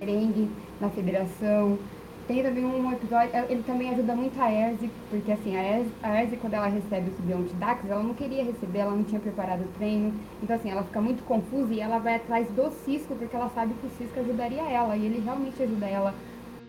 [0.00, 1.78] merengue na federação.
[2.26, 6.36] Tem também um episódio, é, ele também ajuda muito a Erzi, porque assim, a Erzi
[6.36, 9.60] quando ela recebe o Sibion de Dax, ela não queria receber, ela não tinha preparado
[9.60, 10.12] o treino.
[10.42, 13.74] Então assim, ela fica muito confusa e ela vai atrás do Cisco, porque ela sabe
[13.74, 16.14] que o Cisco ajudaria ela, e ele realmente ajuda ela,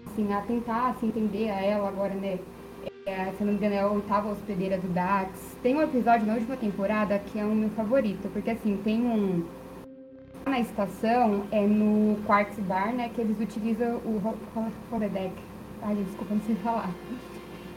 [0.05, 2.37] assim, a tentar se entender a ela agora, né?
[3.07, 5.57] É, se não me engano, é a oitava hospedeira do Dax.
[5.63, 9.43] Tem um episódio na última temporada que é o meu favorito, porque assim, tem um.
[10.45, 14.21] Na estação, é no Quartz Bar, né, que eles utilizam o
[14.91, 15.46] Holodeck
[15.87, 16.93] Ai, desculpa, não sei falar.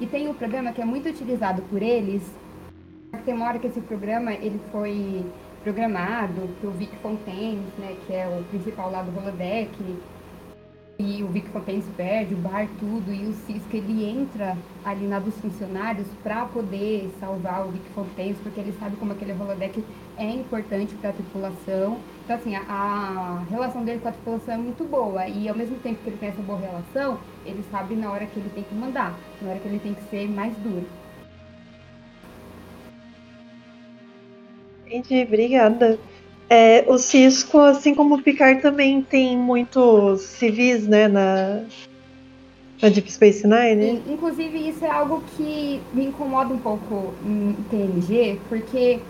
[0.01, 2.29] E tem um programa que é muito utilizado por eles.
[3.25, 5.25] Tem uma hora que esse programa ele foi
[5.63, 9.71] programado para o Vic Fontaine, né, que é o principal lá do Holodeck.
[10.99, 13.13] E o Vic Fontaine perde, o bar, tudo.
[13.13, 18.35] E o Cisco, ele entra ali na dos funcionários para poder salvar o Vic Fontaine,
[18.43, 19.85] porque ele sabe como aquele Holodeck
[20.21, 21.99] é importante para a tripulação.
[22.25, 25.27] Então, assim, a, a, relação dele com a tripulação é muito boa.
[25.27, 28.39] E ao mesmo tempo que ele tem essa boa relação, ele sabe na hora que
[28.39, 30.85] ele tem que mandar, na hora que ele tem que ser mais duro.
[34.87, 35.99] Entendi, obrigada.
[36.51, 41.63] É, o Cisco, assim como o Picard, também tem muitos civis, né, na,
[42.83, 44.03] na Deep Space Nine.
[44.07, 49.01] Inclusive, isso é algo que me incomoda um pouco em TNG, porque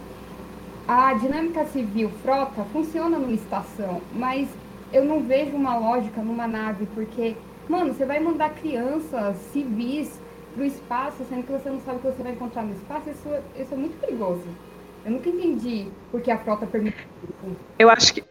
[0.91, 4.49] a dinâmica civil frota funciona numa estação, mas
[4.93, 7.37] eu não vejo uma lógica numa nave, porque,
[7.69, 10.21] mano, você vai mandar crianças civis
[10.53, 13.29] pro espaço, sendo que você não sabe o que você vai encontrar no espaço, isso,
[13.57, 14.43] isso é muito perigoso.
[15.05, 16.97] Eu nunca entendi por que a frota permite.
[17.79, 18.25] Eu acho que.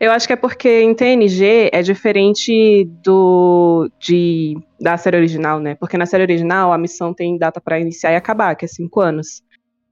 [0.00, 5.74] Eu acho que é porque em TNG é diferente do de, da série original, né?
[5.74, 9.00] Porque na série original a missão tem data para iniciar e acabar, que é cinco
[9.00, 9.42] anos.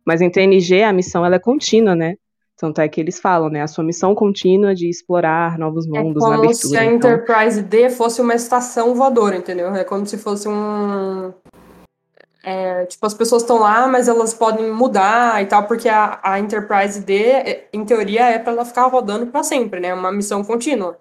[0.07, 2.15] Mas em TNG a missão ela é contínua, né?
[2.57, 3.61] Tanto é que eles falam, né?
[3.61, 6.59] A sua missão contínua de explorar novos é mundos é na abertura.
[6.63, 7.11] como se a então...
[7.11, 9.75] Enterprise D fosse uma estação voadora, entendeu?
[9.75, 11.35] É como se fosse um...
[12.43, 16.39] É, tipo, as pessoas estão lá, mas elas podem mudar e tal, porque a, a
[16.39, 19.93] Enterprise D, é, em teoria, é para ela ficar rodando para sempre, né?
[19.93, 20.97] Uma missão contínua.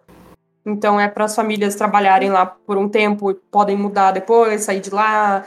[0.65, 4.89] Então é para as famílias trabalharem lá por um tempo, podem mudar depois, sair de
[4.89, 5.45] lá.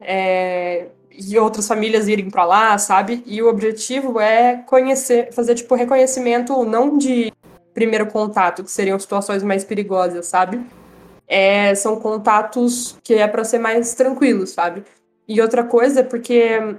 [0.00, 0.88] É,
[1.18, 3.22] e outras famílias irem para lá, sabe?
[3.26, 7.32] E o objetivo é conhecer, fazer tipo reconhecimento não de
[7.74, 10.64] primeiro contato, que seriam situações mais perigosas, sabe?
[11.28, 14.84] É, são contatos que é para ser mais tranquilos, sabe?
[15.28, 16.76] E outra coisa é porque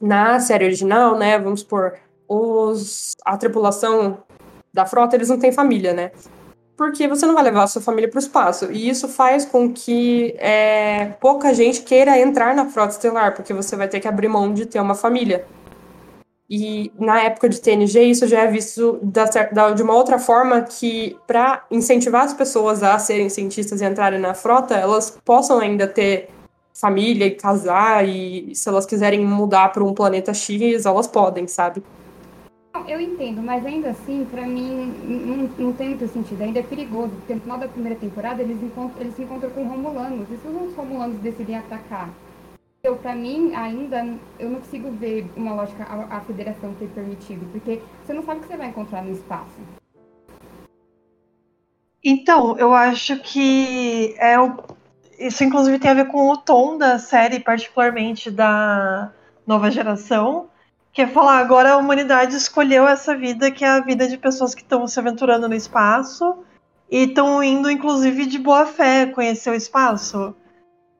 [0.00, 1.94] na série original, né, vamos supor,
[2.28, 4.18] os a tripulação
[4.72, 6.10] da frota, eles não têm família, né?
[6.76, 8.70] Porque você não vai levar a sua família para o espaço.
[8.70, 13.74] E isso faz com que é, pouca gente queira entrar na frota estelar, porque você
[13.76, 15.46] vai ter que abrir mão de ter uma família.
[16.48, 20.60] E na época de TNG, isso já é visto da, da, de uma outra forma
[20.62, 25.88] que, para incentivar as pessoas a serem cientistas e entrarem na frota, elas possam ainda
[25.88, 26.28] ter
[26.72, 31.82] família e casar, e se elas quiserem mudar para um planeta X, elas podem, sabe?
[32.86, 36.42] Eu entendo, mas ainda assim, para mim, não, não, tem muito sentido.
[36.42, 39.64] Ainda é perigoso, porque no final da primeira temporada eles, encontram, eles se encontram com
[39.64, 40.28] romulanos.
[40.30, 42.10] E se os romulanos decidem atacar?
[42.82, 44.06] Eu, para mim, ainda,
[44.38, 48.38] eu não consigo ver uma lógica a, a federação ter permitido, porque você não sabe
[48.38, 49.60] o que você vai encontrar no espaço.
[52.04, 54.56] Então, eu acho que é o...
[55.18, 59.10] isso inclusive tem a ver com o tom da série, particularmente da
[59.44, 60.48] nova geração
[60.96, 64.54] que é falar, agora a humanidade escolheu essa vida que é a vida de pessoas
[64.54, 66.38] que estão se aventurando no espaço
[66.90, 70.34] e estão indo, inclusive, de boa fé conhecer o espaço.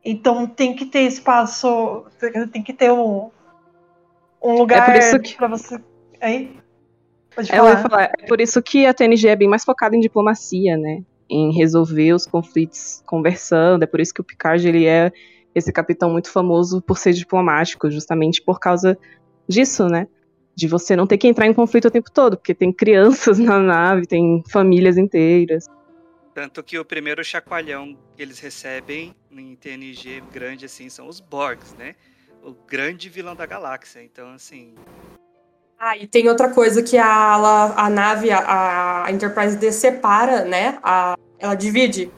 [0.05, 2.05] Então tem que ter espaço,
[2.53, 3.31] tem que ter um,
[4.45, 5.35] um lugar é que...
[5.35, 5.81] para você.
[6.21, 6.55] Aí?
[7.35, 7.77] Pode É, falar.
[7.79, 11.03] falar, é por isso que a TNG é bem mais focada em diplomacia, né?
[11.27, 13.85] Em resolver os conflitos conversando.
[13.85, 15.11] É por isso que o Picard ele é
[15.55, 18.99] esse capitão muito famoso por ser diplomático, justamente por causa
[19.49, 20.07] disso, né?
[20.57, 23.59] De você não ter que entrar em conflito o tempo todo, porque tem crianças na
[23.59, 25.67] nave, tem famílias inteiras.
[26.35, 31.75] Tanto que o primeiro chacoalhão que eles recebem em TNG grande assim são os Borgs,
[31.79, 31.95] né?
[32.45, 34.03] O grande vilão da galáxia.
[34.03, 34.75] Então, assim,
[35.79, 37.35] Ah, e tem outra coisa que a,
[37.85, 40.79] a nave, a, a Enterprise D separa, né?
[40.83, 42.11] A- ela divide.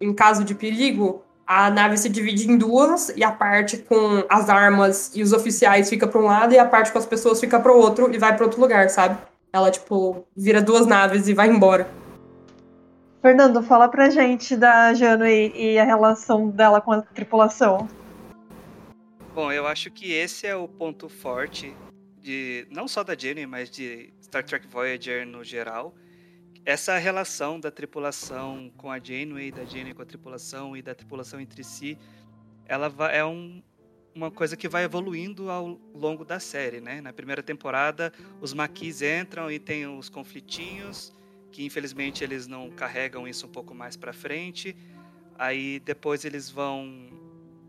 [0.00, 1.22] Em caso de perigo,
[1.54, 5.90] a nave se divide em duas e a parte com as armas e os oficiais
[5.90, 8.16] fica para um lado e a parte com as pessoas fica para o outro e
[8.16, 9.18] vai para outro lugar, sabe?
[9.52, 11.86] Ela, tipo, vira duas naves e vai embora.
[13.20, 17.86] Fernando, fala pra gente da Janeway e a relação dela com a tripulação.
[19.34, 21.76] Bom, eu acho que esse é o ponto forte
[22.18, 25.94] de não só da Jenny, mas de Star Trek Voyager no geral.
[26.64, 31.40] Essa relação da tripulação com a Janeway, da Janeway com a tripulação e da tripulação
[31.40, 31.98] entre si,
[32.66, 33.60] ela é um-
[34.14, 37.00] uma coisa que vai evoluindo ao longo da série, né?
[37.00, 41.12] Na primeira temporada, os maquis entram e tem os conflitinhos,
[41.50, 44.76] que infelizmente eles não carregam isso um pouco mais pra frente.
[45.36, 47.08] Aí depois eles vão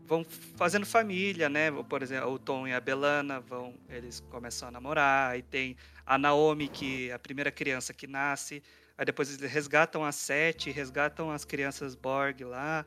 [0.06, 0.22] vão
[0.54, 1.70] fazendo família, né?
[1.72, 5.30] Por exemplo, o Tom e a Belana vão, eles começam a namorar.
[5.30, 8.62] Aí tem a Naomi, que é a primeira criança que nasce.
[8.96, 12.86] Aí depois eles resgatam a Sete, resgatam as crianças Borg lá.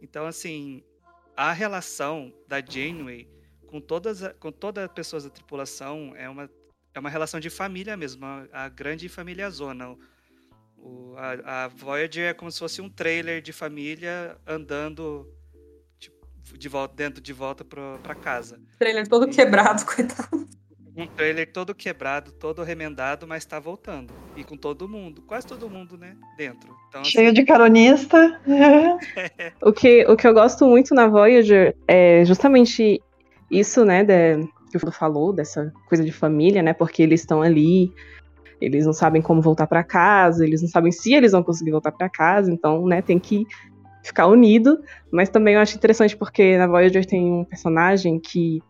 [0.00, 0.82] Então, assim,
[1.36, 3.28] a relação da Janeway
[3.66, 6.50] com todas com todas as pessoas da tripulação é uma
[6.94, 9.96] é uma relação de família mesmo, a, a grande família zona.
[10.76, 15.32] O, a, a Voyager é como se fosse um trailer de família andando
[15.98, 18.60] tipo, de volta dentro de volta pra casa.
[18.78, 20.48] Trailer todo quebrado, coitado.
[20.98, 24.12] Um trailer todo quebrado, todo remendado, mas tá voltando.
[24.36, 26.68] E com todo mundo, quase todo mundo, né, dentro.
[26.88, 28.40] Então, assim, Cheio de caronista.
[29.62, 33.00] O que, o que eu gosto muito na Voyager é justamente
[33.50, 37.42] isso, né, de- que o Fernando falou, dessa coisa de família, né, porque eles estão
[37.42, 37.92] ali,
[38.60, 41.92] eles não sabem como voltar pra casa, eles não sabem se eles vão conseguir voltar
[41.92, 43.46] pra casa, então, né, tem que
[44.04, 44.80] ficar unido,
[45.12, 48.60] mas também eu acho interessante porque na Voyager tem um personagem que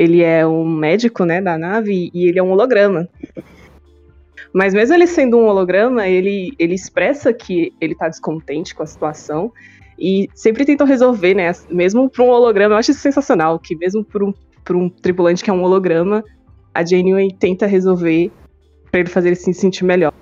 [0.00, 3.06] ele é um médico, né, da nave e ele é um holograma.
[4.50, 8.86] Mas mesmo ele sendo um holograma, ele, ele expressa que ele tá descontente com a
[8.86, 9.52] situação
[9.98, 11.52] e sempre tentam resolver, né?
[11.68, 14.32] Mesmo para um holograma, eu acho isso sensacional, que mesmo por um,
[14.64, 16.24] por um tripulante que é um holograma,
[16.72, 18.32] a Janeway tenta resolver
[18.90, 20.14] para ele fazer ele se sentir melhor.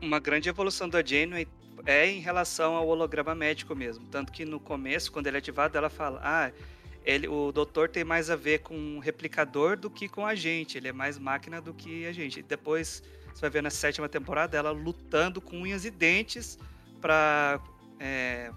[0.00, 1.48] uma grande evolução da Janeway
[1.84, 4.06] é em relação ao holograma médico mesmo.
[4.12, 6.52] Tanto que no começo, quando ele é ativado, ela fala: Ah,
[7.08, 10.76] ele, o doutor tem mais a ver com um replicador do que com a gente.
[10.76, 12.42] Ele é mais máquina do que a gente.
[12.42, 16.58] Depois, você vai ver na sétima temporada ela lutando com unhas e dentes
[17.00, 17.60] para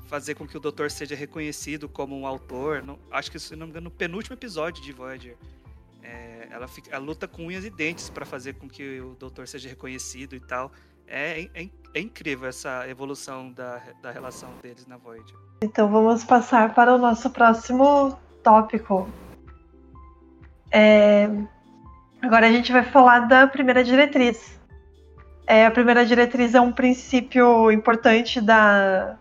[0.08, 2.84] fazer com que o doutor seja reconhecido como um autor.
[3.10, 5.38] Acho que, se não me engano, no penúltimo episódio de Voyager.
[6.04, 9.48] É, ela, fica- ela luta com unhas e dentes para fazer com que o doutor
[9.48, 10.74] seja reconhecido e tal.
[11.08, 15.36] É, é, é incrível essa evolução da, da relação deles na Voyager.
[15.64, 19.08] Então vamos passar para o nosso próximo tópico.
[20.72, 21.30] É,
[22.22, 24.60] Agora a gente vai falar da primeira diretriz.
[25.48, 29.16] É, a primeira diretriz é um princípio importante da,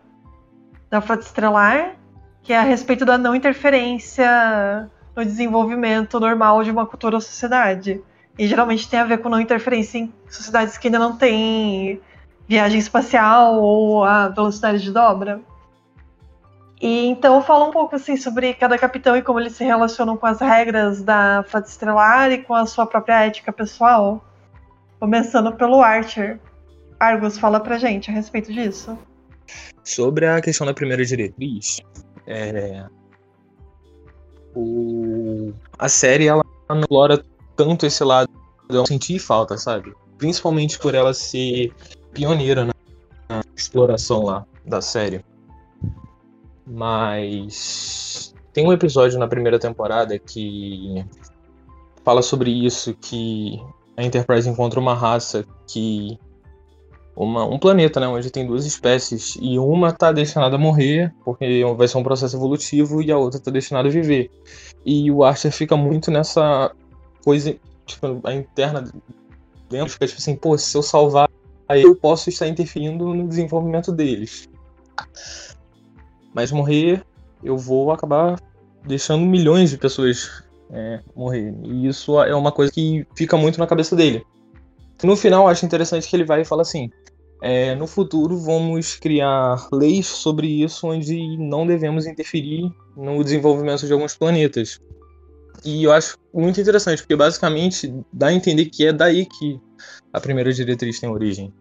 [0.90, 1.96] da Frota Estelar,
[2.42, 8.02] que é a respeito da não interferência no desenvolvimento normal de uma cultura ou sociedade.
[8.38, 12.02] E geralmente tem a ver com não interferência em sociedades que ainda não têm
[12.46, 15.40] viagem espacial ou a velocidade de dobra.
[16.80, 20.26] E então fala um pouco assim sobre cada capitão e como eles se relacionam com
[20.26, 24.24] as regras da Frota Estelar e com a sua própria ética pessoal.
[24.98, 26.40] Começando pelo Archer.
[26.98, 28.96] Argus, fala pra gente a respeito disso.
[29.84, 31.80] Sobre a questão da primeira diretriz,
[32.26, 32.84] é,
[34.54, 37.22] o- a série ela não explora
[37.56, 38.30] tanto esse lado,
[38.68, 39.92] eu senti falta, sabe?
[40.18, 41.72] Principalmente por ela ser
[42.12, 42.72] pioneira na,
[43.28, 45.24] na exploração lá da série.
[46.70, 51.04] Mas tem um episódio na primeira temporada que
[52.04, 53.60] fala sobre isso, que
[53.96, 56.18] a Enterprise encontra uma raça que
[57.16, 61.62] uma, um planeta, né, onde tem duas espécies e uma tá destinada a morrer, porque
[61.76, 64.30] vai ser um processo evolutivo, e a outra tá destinada a viver.
[64.86, 66.72] E o Archer fica muito nessa
[67.24, 67.54] coisa,
[67.84, 68.90] tipo, a interna
[69.68, 71.28] dentro, fica tipo assim, pô, se eu salvar
[71.68, 74.48] eu posso estar interferindo no desenvolvimento deles.
[76.34, 77.04] Mas morrer,
[77.42, 78.40] eu vou acabar
[78.86, 81.54] deixando milhões de pessoas é, morrer.
[81.64, 84.24] E isso é uma coisa que fica muito na cabeça dele.
[85.02, 86.90] No final, acho interessante que ele vai e fala assim:
[87.42, 93.92] é, no futuro vamos criar leis sobre isso onde não devemos interferir no desenvolvimento de
[93.92, 94.78] alguns planetas.
[95.64, 99.60] E eu acho muito interessante, porque basicamente dá a entender que é daí que
[100.12, 101.52] a primeira diretriz tem origem.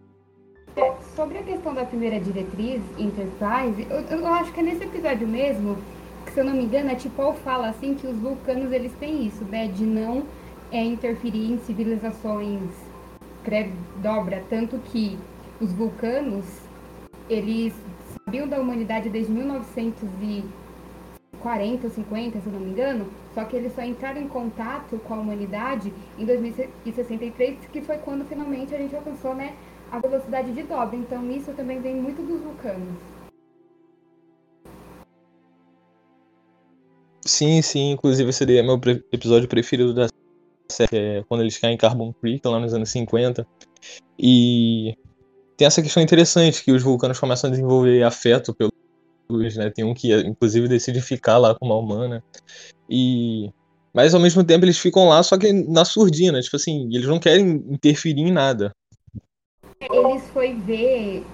[1.60, 5.76] É, questão da primeira diretriz, Enterprise, eu, eu acho que é nesse episódio mesmo,
[6.24, 9.26] que se eu não me engano, a Tipol fala assim que os vulcanos eles têm
[9.26, 9.68] isso, né?
[9.68, 10.24] De não
[10.72, 12.62] é, interferir em civilizações
[13.44, 15.18] pré-dobra, tanto que
[15.60, 16.46] os vulcanos,
[17.28, 17.74] eles
[18.24, 23.74] sabiam da humanidade desde 1940 ou 50, se eu não me engano, só que eles
[23.74, 28.96] só entraram em contato com a humanidade em 2063, que foi quando finalmente a gente
[28.96, 29.52] alcançou né,
[29.90, 30.96] a velocidade de dobra.
[30.96, 32.98] Então isso também vem muito dos vulcanos.
[37.26, 38.80] Sim, sim, inclusive seria meu
[39.12, 40.08] episódio preferido da
[40.70, 43.46] série, é quando eles caem em Carbon Creek, lá nos anos 50.
[44.18, 44.94] E
[45.56, 49.70] tem essa questão interessante que os vulcanos começam a desenvolver afeto pelos, né?
[49.70, 52.24] Tem um que inclusive decide ficar lá com uma humana.
[52.88, 53.50] E
[53.92, 57.18] mas ao mesmo tempo eles ficam lá só que na surdina, tipo assim, eles não
[57.18, 58.72] querem interferir em nada.
[59.80, 61.24] Eles foi ver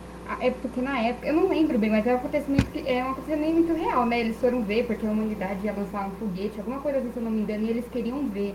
[0.41, 3.13] é porque na época, eu não lembro bem, mas é um acontecimento que é um
[3.13, 4.21] acontecimento muito real, né?
[4.21, 7.23] Eles foram ver porque a humanidade ia lançar um foguete, alguma coisa assim, se eu
[7.23, 8.55] não me engano, e eles queriam ver.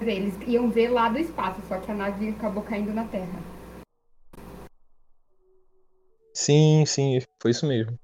[0.00, 3.42] Eles iam ver lá do espaço, só que a nave acabou caindo na Terra.
[6.34, 7.98] Sim, sim, foi isso mesmo.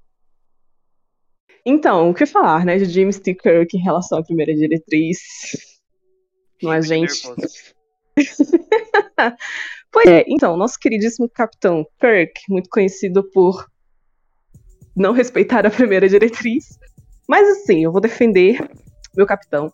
[1.65, 3.33] Então, o que falar, né, de James T.
[3.33, 5.17] Kirk em relação à primeira diretriz?
[6.61, 7.23] Não é, gente?
[9.91, 13.67] pois é, então, nosso queridíssimo capitão Kirk, muito conhecido por
[14.95, 16.79] não respeitar a primeira diretriz.
[17.27, 18.57] Mas assim, eu vou defender
[19.15, 19.71] meu capitão,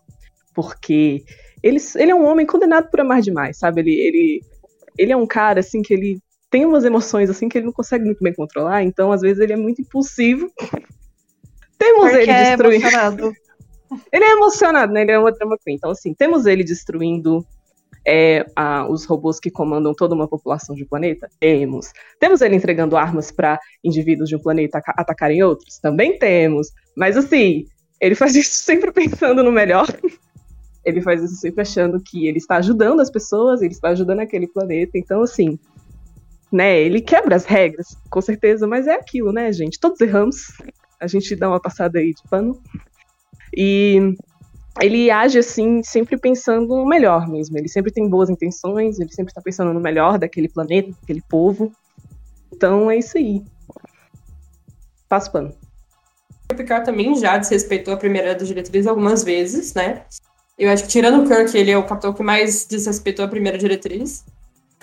[0.54, 1.24] porque
[1.62, 3.80] ele, ele é um homem condenado por amar demais, sabe?
[3.80, 4.40] Ele, ele,
[4.98, 6.18] ele é um cara, assim, que ele
[6.50, 9.54] tem umas emoções assim que ele não consegue muito bem controlar, então às vezes ele
[9.54, 10.52] é muito impulsivo.
[11.76, 12.86] temos Porque ele é destruindo.
[12.86, 13.32] emocionado.
[14.12, 15.02] ele é emocionado, né?
[15.02, 15.76] Ele é uma drama queen.
[15.76, 17.44] Então, assim, temos ele destruindo
[18.06, 18.44] é,
[18.88, 21.28] os robôs que comandam toda uma população de um planeta?
[21.40, 21.92] Temos.
[22.20, 25.78] Temos ele entregando armas para indivíduos de um planeta atacarem outros?
[25.78, 26.68] Também temos.
[26.96, 27.66] Mas, assim,
[28.00, 29.86] ele faz isso sempre pensando no melhor.
[30.84, 34.46] ele faz isso sempre achando que ele está ajudando as pessoas, ele está ajudando aquele
[34.46, 34.98] planeta.
[34.98, 35.58] Então, assim,
[36.52, 36.80] né?
[36.80, 39.80] Ele quebra as regras, com certeza, mas é aquilo, né, gente?
[39.80, 40.52] Todos erramos.
[41.00, 42.60] A gente dá uma passada aí de pano.
[43.56, 44.14] E
[44.80, 47.56] ele age assim, sempre pensando no melhor mesmo.
[47.56, 51.72] Ele sempre tem boas intenções, ele sempre está pensando no melhor daquele planeta, daquele povo.
[52.52, 53.42] Então é isso aí.
[55.08, 55.54] Passo pano.
[56.50, 60.04] O Picard também já desrespeitou a primeira diretriz algumas vezes, né?
[60.58, 63.58] Eu acho que tirando o Kirk, ele é o capitão que mais desrespeitou a primeira
[63.58, 64.24] diretriz.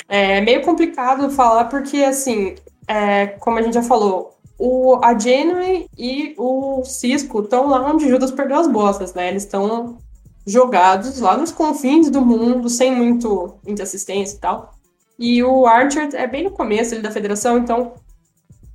[0.08, 2.56] É meio complicado falar porque, assim,
[2.88, 8.08] é, como a gente já falou, o, a Janeway e o Cisco estão lá onde
[8.08, 9.30] Judas perdeu as botas, né?
[9.30, 9.98] Eles estão
[10.46, 14.76] jogados lá nos confins do mundo, sem muito, muita assistência e tal.
[15.18, 17.94] E o Archer é bem no começo ali da federação, então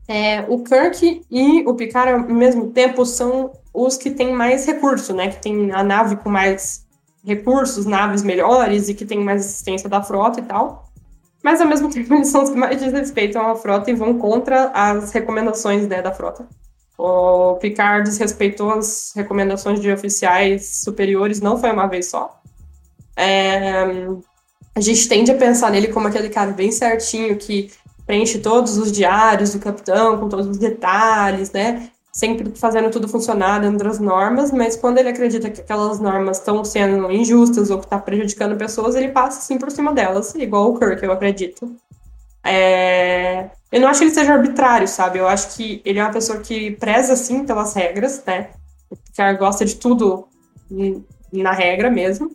[0.08, 5.14] é, o Kirk e o Picard ao mesmo tempo são os que têm mais recurso,
[5.14, 5.28] né?
[5.28, 6.84] Que tem a nave com mais
[7.24, 10.85] recursos, naves melhores e que tem mais assistência da frota e tal
[11.46, 14.72] mas ao mesmo tempo eles são os que mais desrespeitam a frota e vão contra
[14.74, 16.44] as recomendações né, da frota.
[16.98, 22.40] O Picard desrespeitou as recomendações de oficiais superiores, não foi uma vez só.
[23.16, 23.84] É,
[24.74, 27.70] a gente tende a pensar nele como aquele cara bem certinho que
[28.04, 31.90] preenche todos os diários do capitão com todos os detalhes, né?
[32.16, 36.64] Sempre fazendo tudo funcionar dentro das normas, mas quando ele acredita que aquelas normas estão
[36.64, 40.78] sendo injustas ou que está prejudicando pessoas, ele passa assim por cima delas, igual o
[40.78, 41.76] Kirk, eu acredito.
[42.42, 43.50] É...
[43.70, 45.18] Eu não acho que ele seja arbitrário, sabe?
[45.18, 48.48] Eu acho que ele é uma pessoa que preza, sim, pelas regras, né?
[49.14, 50.26] Que gosta de tudo
[51.30, 52.34] na regra mesmo.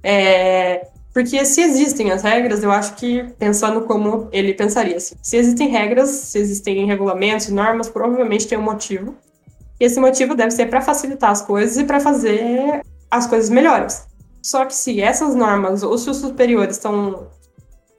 [0.00, 0.86] É...
[1.18, 5.66] Porque se existem as regras, eu acho que, pensando como ele pensaria, assim, se existem
[5.66, 9.16] regras, se existem regulamentos, normas, provavelmente tem um motivo.
[9.80, 14.06] E esse motivo deve ser para facilitar as coisas e para fazer as coisas melhores.
[14.40, 17.26] Só que se essas normas ou se os superiores estão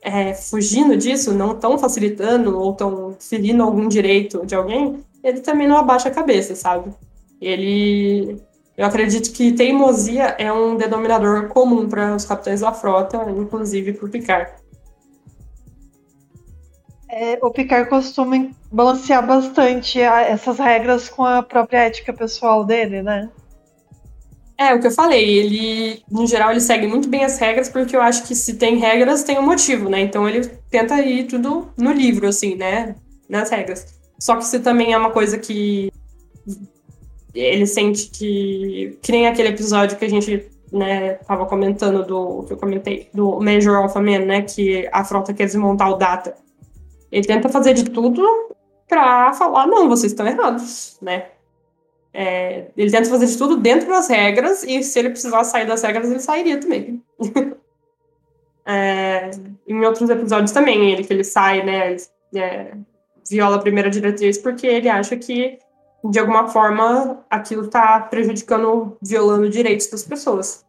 [0.02, 5.68] é, fugindo disso, não estão facilitando ou estão ferindo algum direito de alguém, ele também
[5.68, 6.90] não abaixa a cabeça, sabe?
[7.42, 8.42] Ele
[8.80, 14.06] eu acredito que teimosia é um denominador comum para os capitães da frota, inclusive para
[14.06, 14.52] o Picard.
[17.10, 23.02] É, o Picard costuma balancear bastante a, essas regras com a própria ética pessoal dele,
[23.02, 23.30] né?
[24.58, 27.94] É, o que eu falei, ele, no geral, ele segue muito bem as regras, porque
[27.94, 30.00] eu acho que se tem regras, tem um motivo, né?
[30.00, 32.96] Então ele tenta ir tudo no livro, assim, né?
[33.28, 34.00] Nas regras.
[34.18, 35.92] Só que isso também é uma coisa que
[37.34, 38.98] ele sente que.
[39.02, 42.44] Que nem aquele episódio que a gente né, tava comentando do.
[42.44, 44.42] que eu comentei, do Major Alpha Man, né?
[44.42, 46.36] Que a frota quer desmontar o Data.
[47.12, 48.24] Ele tenta fazer de tudo
[48.88, 51.28] pra falar, não, vocês estão errados, né?
[52.12, 55.82] É, ele tenta fazer de tudo dentro das regras, e se ele precisar sair das
[55.84, 57.02] regras, ele sairia também.
[58.66, 59.30] é,
[59.68, 61.96] em outros episódios também, ele que ele sai, né?
[62.36, 62.74] É,
[63.30, 65.60] viola a primeira diretriz porque ele acha que,
[66.04, 70.66] de alguma forma, aquilo está prejudicando, violando direitos das pessoas.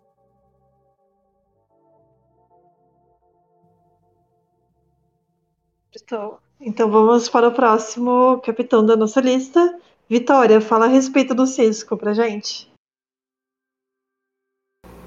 [5.94, 9.78] Então, então vamos para o próximo capitão da nossa lista,
[10.10, 12.68] Vitória, fala a respeito do Cisco pra gente.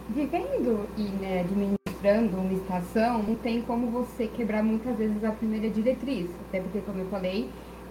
[0.08, 5.70] Vivendo e né, administrando uma estação, não tem como você quebrar muitas vezes a primeira
[5.70, 6.32] diretriz.
[6.48, 7.50] Até porque, como eu falei,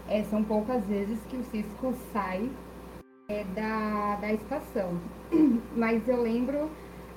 [0.09, 2.51] é, são poucas vezes que o Cisco sai
[3.29, 4.99] é, da, da estação.
[5.77, 6.71] Mas eu lembro,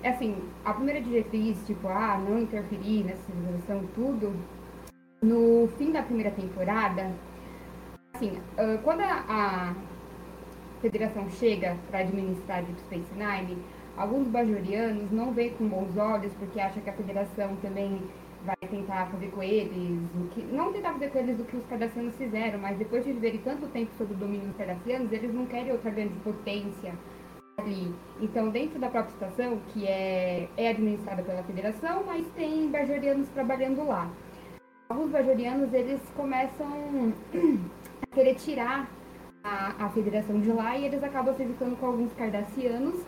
[0.04, 4.34] assim, a primeira diretriz, tipo, ah, não interferir nessa civilização tudo,
[5.22, 7.12] no fim da primeira temporada,
[8.14, 9.76] assim, uh, quando a, a,
[10.82, 13.58] federação chega para administrar Deep Space Nine,
[13.98, 18.04] alguns bajorianos não veem com bons olhos porque acham que a federação também
[18.46, 21.66] vai tentar fazer com eles o que não tentar fazer com eles o que os
[21.66, 25.46] cardassianos fizeram, mas depois de viverem tanto tempo sob o domínio dos cardassianos, eles não
[25.46, 26.94] querem outra grande potência
[27.58, 27.94] ali.
[28.22, 33.86] Então, dentro da própria estação, que é, é administrada pela federação, mas tem bajorianos trabalhando
[33.86, 34.10] lá.
[34.90, 37.14] Alguns bajorianos, eles começam
[38.14, 38.90] querer tirar
[39.44, 43.04] a, a federação de lá e eles acabam se juntando com alguns cardassianos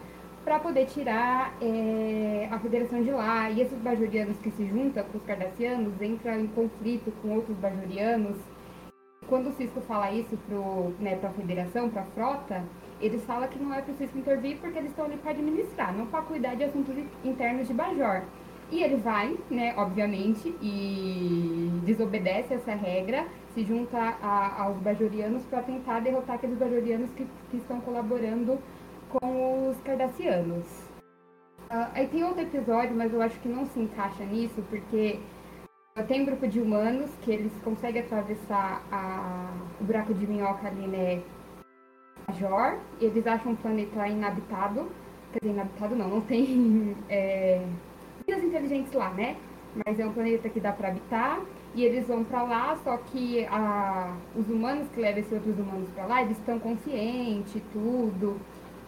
[0.47, 3.49] para poder tirar é, a federação de lá.
[3.49, 8.37] E esses bajorianos que se juntam com os cardassianos entram em conflito com outros bajorianos.
[9.27, 10.57] Quando o Cisco fala isso para
[11.03, 12.63] né, a federação, para a frota,
[13.01, 15.93] eles falam que não é para o Cisco intervir porque eles estão ali para administrar,
[15.93, 16.95] não para cuidar de assuntos
[17.25, 18.21] internos de Bajor.
[18.71, 25.61] E ele vai, né, obviamente, e desobedece essa regra, se junta a, aos bajorianos para
[25.61, 28.57] tentar derrotar aqueles bajorianos que, que estão colaborando
[29.09, 30.65] com os cardassianos.
[31.69, 35.19] Uh, aí tem outro episódio, mas eu acho que não se encaixa nisso, porque
[36.07, 39.51] tem um grupo de humanos que eles conseguem atravessar a,
[39.81, 41.23] o buraco de minhoca ali, né,
[42.27, 44.89] Major, e eles acham um planeta inabitado,
[45.33, 46.95] quer dizer, inabitado não, não tem...
[47.09, 47.65] É,
[48.27, 49.37] vidas inteligentes lá, né?
[49.85, 51.39] Mas é um planeta que dá para habitar
[51.73, 55.89] e eles vão para lá, só que a, os humanos que levam esses outros humanos
[55.91, 58.37] para lá, eles estão conscientes, tudo.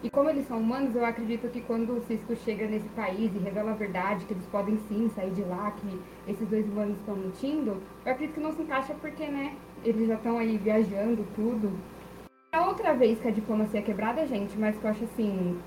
[0.02, 3.38] E como eles são humanos, eu acredito que quando o Cisco chega nesse país e
[3.38, 7.14] revela a verdade, que eles podem sim sair de lá, que esses dois humanos estão
[7.14, 11.70] mentindo, eu acredito que não se encaixa porque, né, eles já estão aí viajando, tudo.
[12.50, 15.60] A outra vez que a diplomacia é quebrada, gente, mas que eu acho assim,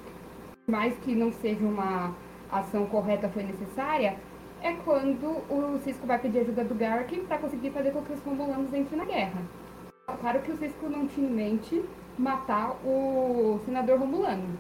[0.66, 2.16] mais que não seja uma
[2.52, 4.18] ação correta foi necessária,
[4.64, 8.24] é quando o Cisco vai pedir ajuda do Garrick para conseguir fazer com que os
[8.24, 9.42] Romulanos entrem na guerra.
[10.20, 11.84] Claro que o Cisco não tinha em mente
[12.18, 14.58] matar o senador Romulano.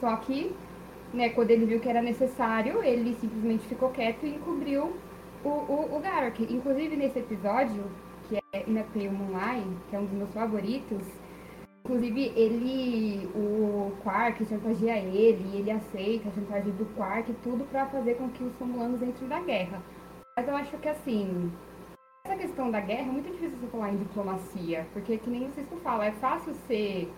[0.00, 0.54] Só que,
[1.12, 4.92] né, quando ele viu que era necessário, ele simplesmente ficou quieto e encobriu
[5.44, 6.52] o, o, o.
[6.52, 7.84] Inclusive, nesse episódio,
[8.28, 11.02] que é In a Pale Moonlight, que é um dos meus favoritos,
[11.88, 18.16] Inclusive, ele, o Quark chantageia ele, ele aceita a chantagem do Quark, tudo para fazer
[18.16, 19.80] com que os Romulanos entrem na guerra.
[20.36, 21.50] Mas eu acho que, assim,
[22.28, 25.66] essa questão da guerra é muito difícil você falar em diplomacia, porque, que nem vocês
[25.82, 27.10] falam, é fácil ser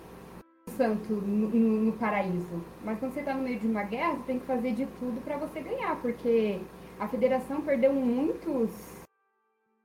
[0.76, 4.22] santo no, no, no, paraíso, mas quando você tá no meio de uma guerra, você
[4.22, 6.60] tem que fazer de tudo para você ganhar, porque
[6.98, 8.70] a federação perdeu muitos.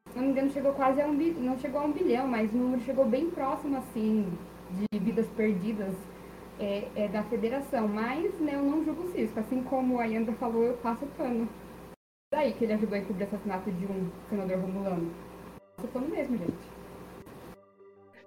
[0.10, 2.58] Se não me engano, chegou quase a um não chegou a um bilhão, mas o
[2.58, 4.32] número chegou bem próximo assim
[4.70, 5.96] de vidas perdidas
[6.60, 7.88] é, é, da federação.
[7.88, 9.40] Mas né, eu não julgo o Cisco.
[9.40, 11.50] Assim como a Yanda falou, eu passo pano.
[12.36, 15.10] Daí que ele ajudou a encobrir o assassinato de um senador romulano.
[15.78, 16.54] Passo pano mesmo, gente.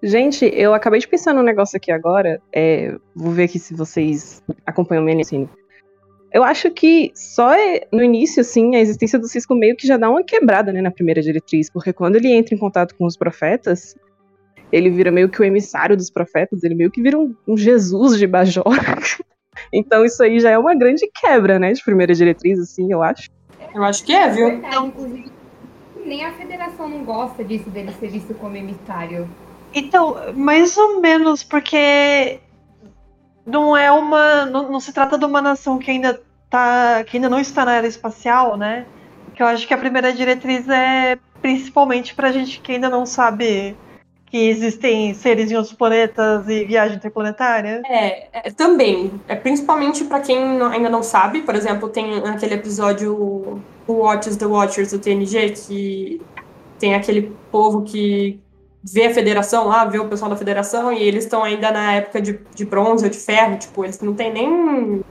[0.03, 2.41] Gente, eu acabei de pensar num negócio aqui agora.
[2.51, 5.51] É, vou ver aqui se vocês acompanham meu ensino.
[6.33, 9.99] Eu acho que só é, no início, assim, a existência do Cisco meio que já
[9.99, 13.17] dá uma quebrada, né, na primeira diretriz, porque quando ele entra em contato com os
[13.17, 13.95] profetas,
[14.73, 18.19] ele vira meio que o emissário dos profetas, ele meio que vira um, um Jesus
[18.19, 18.65] de Bajor.
[19.71, 23.29] então isso aí já é uma grande quebra, né, de primeira diretriz, assim, eu acho.
[23.79, 24.61] Eu acho que é, viu?
[24.85, 25.31] inclusive,
[26.05, 29.31] nem a federação não gosta disso, dele ser visto como emissário.
[29.73, 32.41] Então, mais ou menos, porque
[33.47, 34.47] não é uma.
[34.47, 36.21] Não, não, se trata de uma nação que ainda
[36.51, 37.05] tá.
[37.05, 38.85] que ainda não está na era espacial, né?
[39.33, 43.77] Que eu acho que a primeira diretriz é principalmente pra gente que ainda não sabe
[44.31, 47.83] que existem seres em outros planetas e viagem interplanetária?
[47.87, 49.11] É, é também.
[49.27, 51.43] É principalmente para quem ainda não sabe.
[51.43, 56.21] Por exemplo, tem aquele episódio o Watchers the Watchers do TNG que
[56.79, 58.39] tem aquele povo que
[58.85, 62.21] vê a federação lá, vê o pessoal da federação e eles estão ainda na época
[62.21, 65.03] de, de bronze ou de ferro, tipo, eles não tem nem.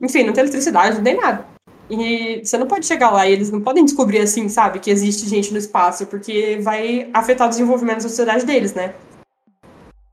[0.00, 1.55] Enfim, não tem eletricidade, não tem nada.
[1.88, 5.28] E você não pode chegar lá e eles não podem descobrir assim, sabe, que existe
[5.28, 8.94] gente no espaço, porque vai afetar o desenvolvimento da sociedade deles, né?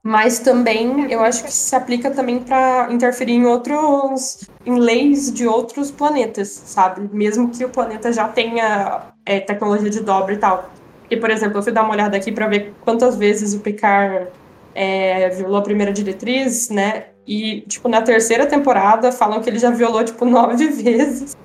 [0.05, 5.47] Mas também eu acho que se aplica também para interferir em outros, em leis de
[5.47, 7.09] outros planetas, sabe?
[7.15, 10.69] Mesmo que o planeta já tenha é, tecnologia de dobra e tal.
[11.09, 14.28] E, por exemplo, eu fui dar uma olhada aqui para ver quantas vezes o Picard
[14.76, 17.05] é, violou a primeira diretriz, né?
[17.26, 21.38] E, tipo, na terceira temporada falam que ele já violou, tipo, nove vezes.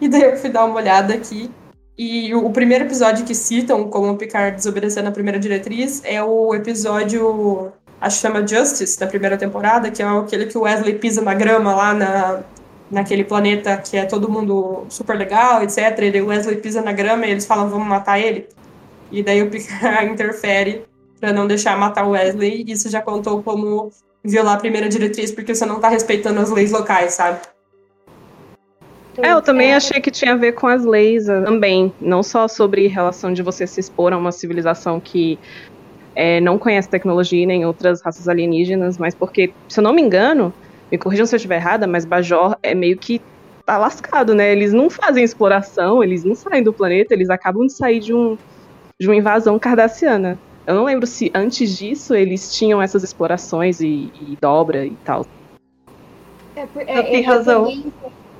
[0.00, 1.50] E daí eu fui dar uma olhada aqui.
[1.96, 6.54] E o, primeiro episódio que citam como o Picard desobedecendo a primeira diretriz é o
[6.54, 11.20] episódio, acho que chama Justice, da primeira temporada, que é aquele que o Wesley pisa
[11.20, 12.40] na grama lá na,
[12.88, 15.78] naquele planeta que é todo mundo super legal, etc.
[16.14, 18.48] E o Wesley pisa na grama e eles falam, vamos matar ele.
[19.10, 20.84] E daí o Picard interfere
[21.18, 22.64] para não deixar matar o Wesley.
[22.68, 23.90] Isso já contou como
[24.22, 27.40] violar a primeira diretriz, porque você não tá respeitando as leis locais, sabe?
[29.22, 32.46] É, eu também achei que tinha a ver com as leis eh, também, não só
[32.46, 35.38] sobre relação de você se expor a uma civilização que
[36.14, 40.52] é, não conhece tecnologia nem outras raças alienígenas, mas porque, se eu não me engano,
[40.90, 43.20] me corrijam se eu estiver errada, mas Bajor é meio que
[43.64, 44.52] tá lascado, né?
[44.52, 48.36] Eles não fazem exploração, eles não saem do planeta, eles acabam de sair de, um,
[49.00, 50.38] de uma invasão cardassiana.
[50.66, 55.24] Eu não lembro se antes disso eles tinham essas explorações e, e dobra e tal.
[56.56, 57.64] É, é, tem razão.
[57.64, 57.92] Também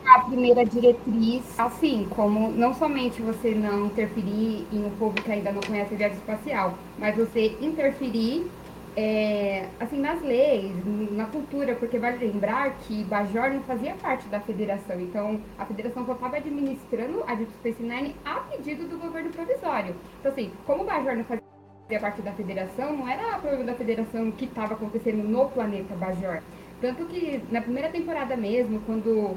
[0.08, 5.52] a primeira diretriz, assim, como não somente você não interferir em um povo que ainda
[5.52, 8.50] não conhece a viagem espacial, mas você interferir
[8.96, 10.72] é, assim, nas leis,
[11.12, 16.06] na cultura, porque vale lembrar que Bajor não fazia parte da federação, então a federação
[16.06, 19.94] só estava administrando a Deep Space Nine a pedido do governo provisório.
[20.18, 24.46] Então, assim, como Bajor não fazia parte da federação, não era problema da federação que
[24.46, 26.40] estava acontecendo no planeta Bajor.
[26.80, 29.36] Tanto que na primeira temporada mesmo, quando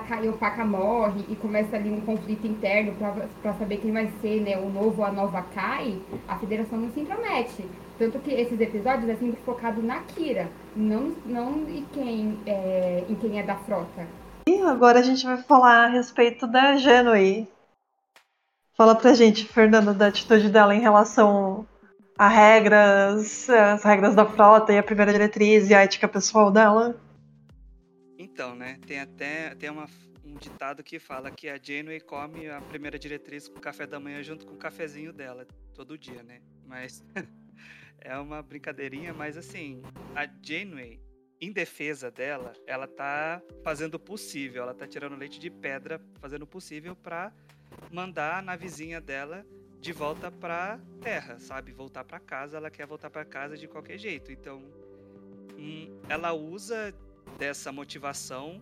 [0.00, 2.94] Kai Opaka morre e começa ali um conflito interno
[3.42, 6.90] para saber quem vai ser né, o novo ou a nova Kai, a federação não
[6.90, 7.64] se intromete.
[7.98, 13.14] Tanto que esses episódios é sempre focado na Kira, não, não em, quem, é, em
[13.16, 14.06] quem é da frota.
[14.48, 17.48] E agora a gente vai falar a respeito da Genui.
[18.76, 21.66] Fala pra gente, Fernanda, da atitude dela em relação
[22.16, 26.96] a regras, as regras da frota e a primeira diretriz e a ética pessoal dela.
[28.38, 28.78] Então, né?
[28.86, 29.90] Tem até tem uma,
[30.24, 33.98] um ditado que fala que a Janeway come a primeira diretriz com o café da
[33.98, 36.40] manhã junto com o cafezinho dela, todo dia, né?
[36.64, 37.04] Mas
[37.98, 39.82] é uma brincadeirinha, mas assim,
[40.14, 41.00] a Janeway,
[41.40, 46.42] em defesa dela, ela tá fazendo o possível, ela tá tirando leite de pedra, fazendo
[46.42, 47.32] o possível para
[47.90, 49.44] mandar a navezinha dela
[49.80, 51.72] de volta para Terra, sabe?
[51.72, 54.30] Voltar para casa, ela quer voltar para casa de qualquer jeito.
[54.30, 54.62] Então,
[55.58, 56.94] hum, ela usa
[57.36, 58.60] dessa motivação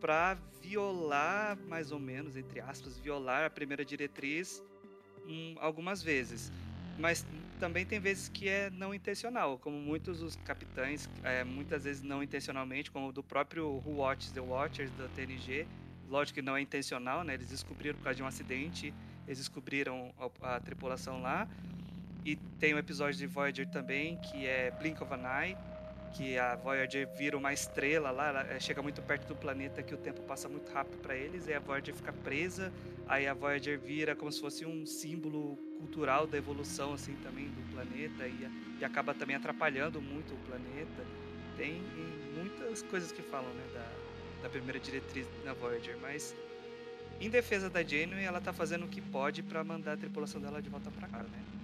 [0.00, 4.62] para violar, mais ou menos, entre aspas, violar a primeira diretriz
[5.26, 6.52] hum, algumas vezes.
[6.98, 7.24] Mas
[7.60, 12.22] também tem vezes que é não intencional, como muitos dos capitães, é, muitas vezes não
[12.22, 15.66] intencionalmente, como do próprio Who Watches the Watchers da TNG.
[16.08, 17.34] Lógico que não é intencional, né?
[17.34, 18.94] Eles descobriram por causa de um acidente,
[19.26, 21.48] eles descobriram a, a tripulação lá.
[22.24, 25.56] E tem um episódio de Voyager também, que é Blink of an Eye,
[26.14, 29.94] que a Voyager vira uma estrela lá, ela eh, chega muito perto do planeta que
[29.94, 32.72] o tempo passa muito rápido para eles, e a Voyager fica presa,
[33.06, 37.72] aí a Voyager vira como se fosse um símbolo cultural da evolução assim também do
[37.72, 38.48] planeta e,
[38.80, 41.04] e acaba também atrapalhando muito o planeta.
[41.56, 41.82] Tem
[42.34, 46.34] muitas coisas que falam né, da, da primeira diretriz da Voyager, mas
[47.20, 50.60] em defesa da Janeway, ela tá fazendo o que pode para mandar a tripulação dela
[50.60, 51.55] de volta para cá, né?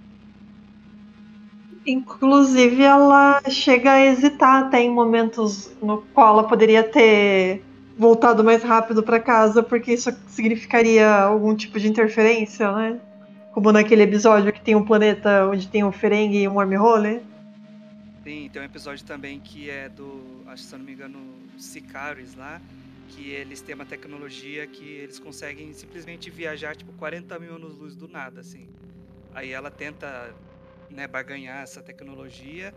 [1.87, 7.63] Inclusive, ela chega a hesitar até em momentos no qual ela poderia ter
[7.99, 13.01] voltado mais rápido para casa, porque isso significaria algum tipo de interferência, né?
[13.53, 17.21] Como naquele episódio que tem um planeta onde tem um Ferengue e um wormhole.
[18.25, 21.19] Sim, tem um episódio também que é do, acho se eu não me engano,
[21.59, 22.61] Sicaris lá,
[23.09, 28.09] que eles têm uma tecnologia que eles conseguem simplesmente viajar tipo 40 mil anos-luz do
[28.09, 28.69] nada, assim.
[29.35, 30.33] Aí ela tenta
[30.93, 32.73] né, barganhar essa tecnologia.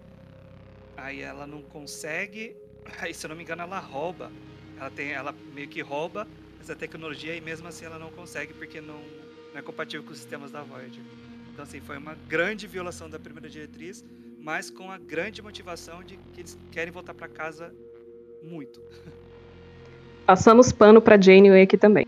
[0.97, 2.55] Aí ela não consegue,
[3.01, 4.31] Aí, se eu não me engano, ela rouba.
[4.77, 6.27] Ela, tem, ela meio que rouba
[6.61, 8.99] essa tecnologia e mesmo assim ela não consegue porque não,
[9.53, 11.03] não é compatível com os sistemas da Voyager.
[11.51, 14.03] Então, assim, foi uma grande violação da primeira diretriz,
[14.41, 17.73] mas com a grande motivação de que eles querem voltar para casa
[18.43, 18.81] muito.
[20.27, 22.05] Passamos pano pra Janeway aqui também.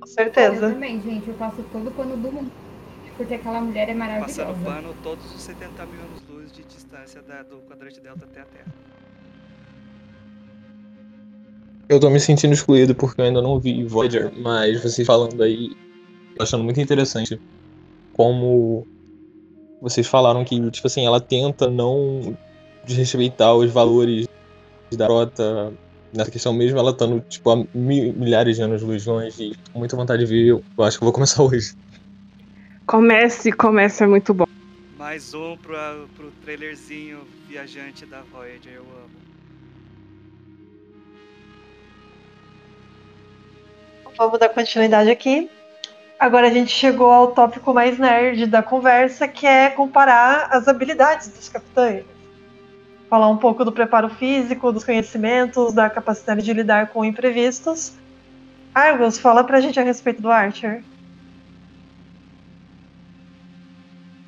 [0.00, 0.72] Com Eu certeza.
[0.72, 2.67] também, gente, eu passo todo o pano do mundo.
[3.18, 4.44] Porque aquela mulher é maravilhosa.
[4.46, 8.44] Passando pano todos os 70 mil anos-luz de distância da- do quadrante delta até a
[8.44, 8.72] Terra.
[11.88, 15.70] Eu tô me sentindo excluído porque eu ainda não vi Voyager, mas vocês falando aí,
[16.36, 17.40] tô achando muito interessante
[18.12, 18.86] como
[19.80, 22.36] vocês falaram que, tipo assim, ela tenta não
[22.84, 24.26] desrespeitar os valores
[24.94, 25.74] da rota
[26.14, 29.78] nessa questão mesmo, ela estando, tipo, a mi- milhares de anos luz longe, e com
[29.80, 31.72] muita vontade de ver, eu acho que eu vou começar hoje.
[32.88, 34.46] Comece, comece, é muito bom.
[34.96, 35.76] Mais um pro,
[36.16, 39.18] pro trailerzinho viajante da Voyager, eu amo.
[44.16, 45.50] Vamos dar continuidade aqui.
[46.18, 51.28] Agora a gente chegou ao tópico mais nerd da conversa, que é comparar as habilidades
[51.28, 52.06] dos capitães.
[53.10, 57.92] Falar um pouco do preparo físico, dos conhecimentos, da capacidade de lidar com imprevistos.
[58.74, 60.82] Argos, fala pra gente a respeito do Archer.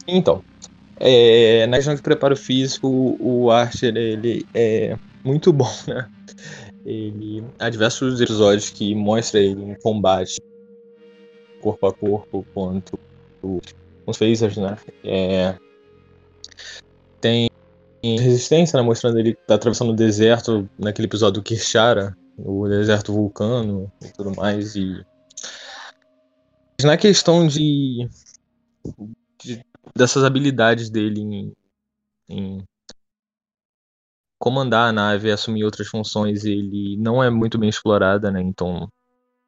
[0.06, 0.40] Então,
[0.98, 6.06] é, na questão de preparo físico, o Archer ele é muito bom, né?
[6.84, 10.36] Ele há diversos episódios que mostra ele em combate
[11.60, 12.96] corpo a corpo contra
[13.42, 13.58] o-
[14.06, 14.76] os phasers, né?
[15.04, 15.56] É,
[17.20, 17.48] tem
[18.02, 18.82] resistência, né?
[18.82, 24.34] Mostrando ele tá atravessando o deserto naquele episódio do Kirshara, o deserto vulcano e tudo
[24.34, 24.74] mais.
[24.74, 25.02] E
[26.80, 28.08] Mas na questão de-
[29.94, 31.52] dessas habilidades dele em,
[32.28, 32.64] em
[34.38, 38.40] comandar a nave e assumir outras funções, ele não é muito bem explorada, né?
[38.40, 38.88] Então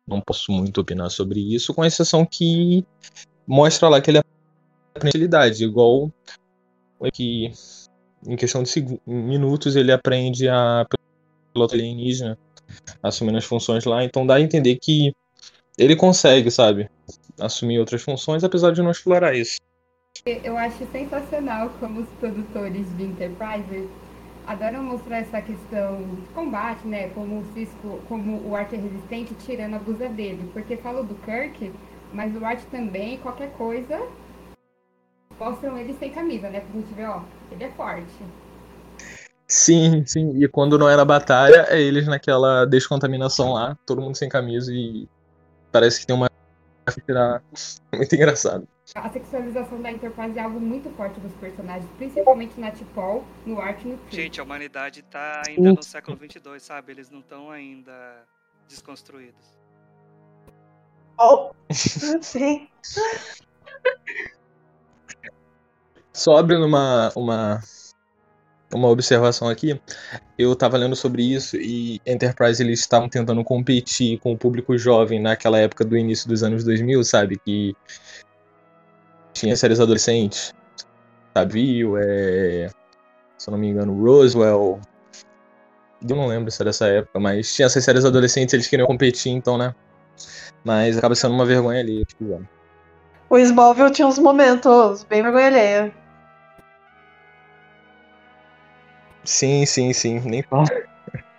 [0.06, 2.84] não posso muito opinar sobre isso, com exceção que
[3.46, 6.12] mostra lá que ele aprende agilidade, igual
[7.12, 7.52] que
[8.26, 10.86] em questão de minutos ele aprende a
[11.52, 12.38] piloto alienígena,
[13.02, 15.12] assumindo as funções lá, então dá a entender que
[15.78, 16.90] ele consegue, sabe,
[17.40, 19.56] assumir outras funções, apesar de não explorar isso.
[20.24, 23.88] Eu acho sensacional como os produtores de Enterprise
[24.46, 27.08] adoram mostrar essa questão de combate, né?
[27.08, 30.48] Como o Cisco, como o Art é resistente tirando a blusa dele.
[30.52, 31.72] Porque falo do Kirk,
[32.12, 34.00] mas o Art também, qualquer coisa,
[35.40, 36.60] mostram ele sem camisa, né?
[36.60, 38.06] Pra gente ver, ó, ele é forte.
[39.48, 44.28] Sim, sim, e quando não era batalha, é eles naquela descontaminação lá, todo mundo sem
[44.28, 45.08] camisa e
[45.72, 46.30] parece que tem uma
[47.94, 48.66] muito engraçado.
[48.94, 53.80] A sexualização da Enterprise é algo muito forte dos personagens, principalmente na T'Pol, no Art
[53.82, 54.16] e no Kirk.
[54.16, 56.92] Gente, a humanidade tá ainda no século 22, sabe?
[56.92, 58.24] Eles não estão ainda
[58.68, 59.58] desconstruídos.
[61.18, 62.68] Oh, sim.
[66.12, 67.10] Só abrindo uma,
[68.72, 69.80] uma, observação aqui,
[70.38, 75.20] eu tava lendo sobre isso e Enterprise eles estavam tentando competir com o público jovem
[75.20, 77.38] naquela época do início dos anos 2000, sabe?
[77.38, 77.74] Que
[79.32, 80.54] tinha séries adolescentes,
[81.34, 81.82] sabe?
[81.98, 82.70] É,
[83.38, 84.80] se eu não me engano, Roswell.
[86.08, 89.32] Eu não lembro se era dessa época, mas tinha essas séries adolescentes eles queriam competir,
[89.32, 89.74] então, né?
[90.64, 92.04] Mas acaba sendo uma vergonha ali.
[92.04, 92.44] Tipo,
[93.30, 96.01] O Smallville tinha uns momentos bem vergonha alheia.
[99.24, 100.64] Sim, sim, sim, nem fala.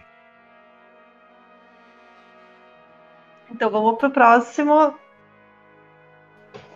[3.53, 4.95] Então vamos pro próximo.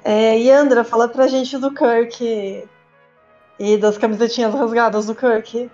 [0.03, 2.67] É, Yandra, fala pra gente do Kirk
[3.59, 5.71] e das camisetinhas rasgadas do Kirk.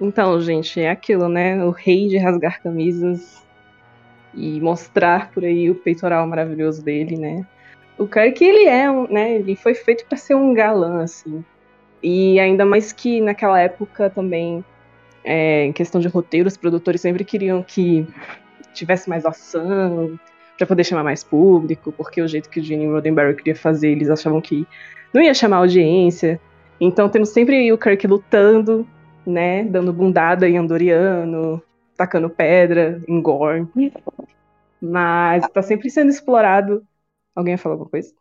[0.00, 1.64] Então, gente, é aquilo, né?
[1.64, 3.42] O rei de rasgar camisas
[4.34, 7.46] e mostrar por aí o peitoral maravilhoso dele, né?
[7.96, 9.36] O Kirk, ele é um, né?
[9.36, 11.44] Ele foi feito para ser um galã, assim.
[12.02, 14.64] E ainda mais que naquela época também,
[15.24, 18.06] é, em questão de roteiro, os produtores sempre queriam que
[18.72, 20.18] tivesse mais ação,
[20.58, 24.10] para poder chamar mais público, porque o jeito que o Gene Roddenberry queria fazer, eles
[24.10, 24.66] achavam que
[25.14, 26.40] não ia chamar audiência.
[26.80, 28.86] Então temos sempre o Kirk lutando,
[29.24, 31.62] né, dando bundada em Andoriano,
[31.96, 33.68] tacando pedra em Gorn.
[34.82, 36.84] Mas tá sempre sendo explorado.
[37.34, 38.12] Alguém ia falar alguma coisa?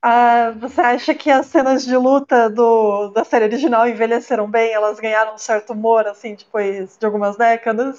[0.00, 4.72] Ah, você acha que as cenas de luta do, da série original envelheceram bem?
[4.72, 7.98] Elas ganharam um certo humor, assim, depois de algumas décadas?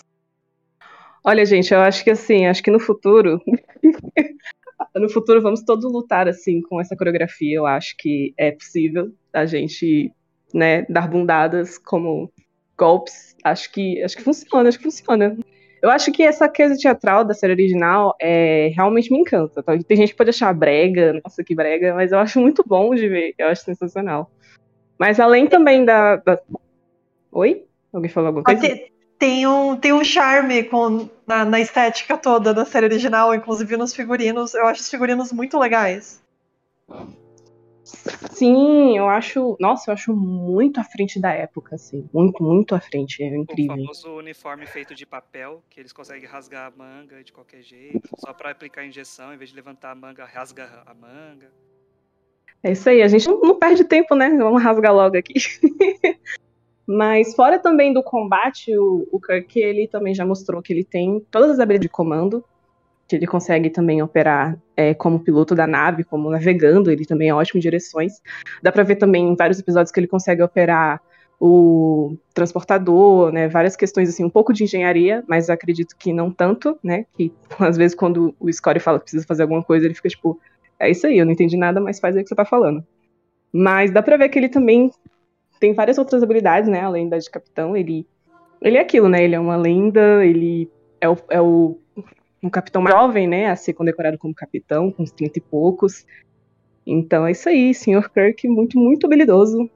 [1.23, 3.41] Olha, gente, eu acho que assim, acho que no futuro.
[4.95, 7.57] no futuro vamos todos lutar assim com essa coreografia.
[7.57, 10.11] Eu acho que é possível a gente,
[10.53, 12.31] né, dar bundadas como
[12.77, 13.35] golpes.
[13.43, 15.37] Acho que, acho que funciona, acho que funciona.
[15.81, 19.63] Eu acho que essa coisa teatral da série original é, realmente me encanta.
[19.63, 19.77] Tá?
[19.77, 23.07] Tem gente que pode achar brega, nossa, que brega, mas eu acho muito bom de
[23.07, 24.29] ver, eu acho sensacional.
[24.97, 26.17] Mas além também da.
[26.17, 26.39] da...
[27.31, 27.65] Oi?
[27.93, 28.61] Alguém falou alguma coisa?
[28.61, 33.77] Tem, tem, um, tem um charme com, na, na estética toda da série original, inclusive
[33.77, 34.53] nos figurinos.
[34.53, 36.21] Eu acho os figurinos muito legais.
[38.31, 39.57] Sim, eu acho.
[39.59, 42.07] Nossa, eu acho muito à frente da época, assim.
[42.13, 43.23] Muito, muito à frente.
[43.23, 43.75] É incrível.
[43.75, 48.09] O famoso uniforme feito de papel, que eles conseguem rasgar a manga de qualquer jeito,
[48.17, 51.51] só para aplicar a injeção, em vez de levantar a manga, rasga a manga.
[52.61, 54.29] É isso aí, a gente não, perde tempo, né?
[54.37, 55.33] Vamos rasgar logo aqui.
[56.85, 61.19] Mas fora também do combate, o, o Kirk ele também já mostrou que ele tem
[61.29, 62.43] todas as habilidades de comando
[63.09, 67.33] que ele consegue também operar é, como piloto da nave, como navegando, ele também é
[67.33, 68.21] ótimo em direções.
[68.61, 71.01] Dá para ver também em vários episódios que ele consegue operar
[71.39, 76.77] o transportador, né, várias questões assim, um pouco de engenharia, mas acredito que não tanto,
[76.83, 80.09] né, que às vezes quando o Scotty fala que precisa fazer alguma coisa, ele fica
[80.09, 80.39] tipo,
[80.79, 82.85] é isso aí, eu não entendi nada, mas faz aí o que você tá falando.
[83.51, 84.91] Mas dá pra ver que ele também
[85.59, 88.05] tem várias outras habilidades, né, além da de capitão, ele
[88.61, 90.69] ele é aquilo, né, ele é uma lenda, ele
[91.01, 91.79] é o, é o
[92.41, 96.05] um capitão jovem, né, a ser condecorado como capitão, com uns 30 e poucos.
[96.85, 98.09] Então é isso aí, Sr.
[98.09, 99.69] Kirk, muito, muito habilidoso.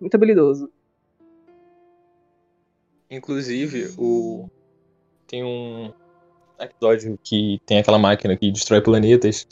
[0.00, 0.70] Muito habilidoso.
[3.10, 4.48] Inclusive, o...
[5.26, 5.92] tem um
[6.58, 9.46] episódio que tem aquela máquina que destrói planetas.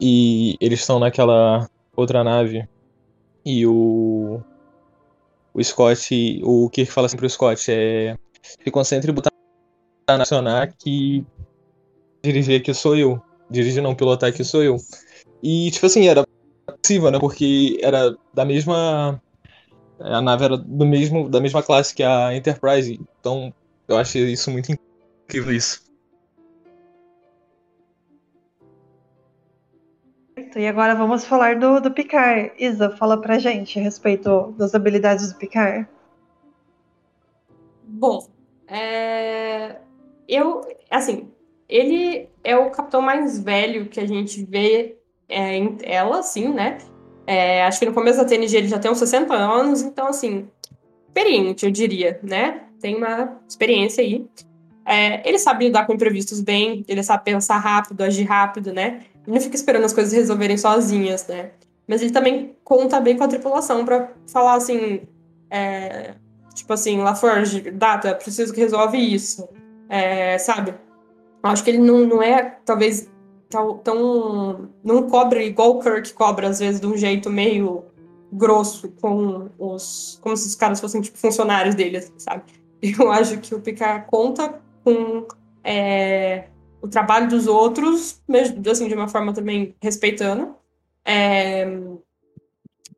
[0.00, 2.66] E eles estão naquela outra nave.
[3.44, 4.40] E o.
[5.54, 6.40] O Scott.
[6.42, 8.16] O Kirk fala assim pro Scott: é.
[8.42, 9.30] Se concentre em botar
[10.08, 11.24] nacional que
[12.22, 13.20] dirigir aqui sou eu.
[13.50, 14.76] Dirigir não, pilotar aqui sou eu.
[15.42, 16.26] E, tipo assim, era
[16.80, 17.18] possível, né?
[17.18, 19.20] Porque era da mesma.
[20.00, 23.00] A nave era do mesmo, da mesma classe que a Enterprise.
[23.20, 23.52] Então,
[23.88, 25.82] eu achei isso muito incrível isso.
[30.56, 32.52] E agora vamos falar do, do Picard.
[32.58, 35.88] Isa, fala pra gente a respeito das habilidades do Picard.
[37.84, 38.28] Bom,
[38.66, 39.76] é...
[40.28, 41.31] eu, assim,
[41.72, 46.76] ele é o capitão mais velho que a gente vê é, em tela, assim, né?
[47.26, 50.46] É, acho que no começo da TNG ele já tem uns 60 anos, então, assim,
[51.06, 52.64] experiente, eu diria, né?
[52.78, 54.26] Tem uma experiência aí.
[54.84, 59.04] É, ele sabe lidar com imprevistos bem, ele sabe pensar rápido, agir rápido, né?
[59.26, 61.52] Ele não fica esperando as coisas resolverem sozinhas, né?
[61.88, 65.00] Mas ele também conta bem com a tripulação para falar assim,
[65.48, 66.16] é,
[66.52, 69.48] tipo assim, LaForge, data, preciso que resolve isso,
[69.88, 70.74] é, sabe?
[71.42, 73.10] Acho que ele não, não é, talvez,
[73.48, 74.70] tão, tão.
[74.82, 77.84] Não cobra igual o Kirk cobra, às vezes, de um jeito meio
[78.32, 80.18] grosso com os.
[80.22, 82.44] Como se os caras fossem, tipo, funcionários dele, sabe?
[82.80, 85.26] Eu acho que o Picard conta com
[85.62, 86.44] é,
[86.80, 90.54] o trabalho dos outros, mesmo, assim, de uma forma também respeitando.
[91.04, 91.66] É,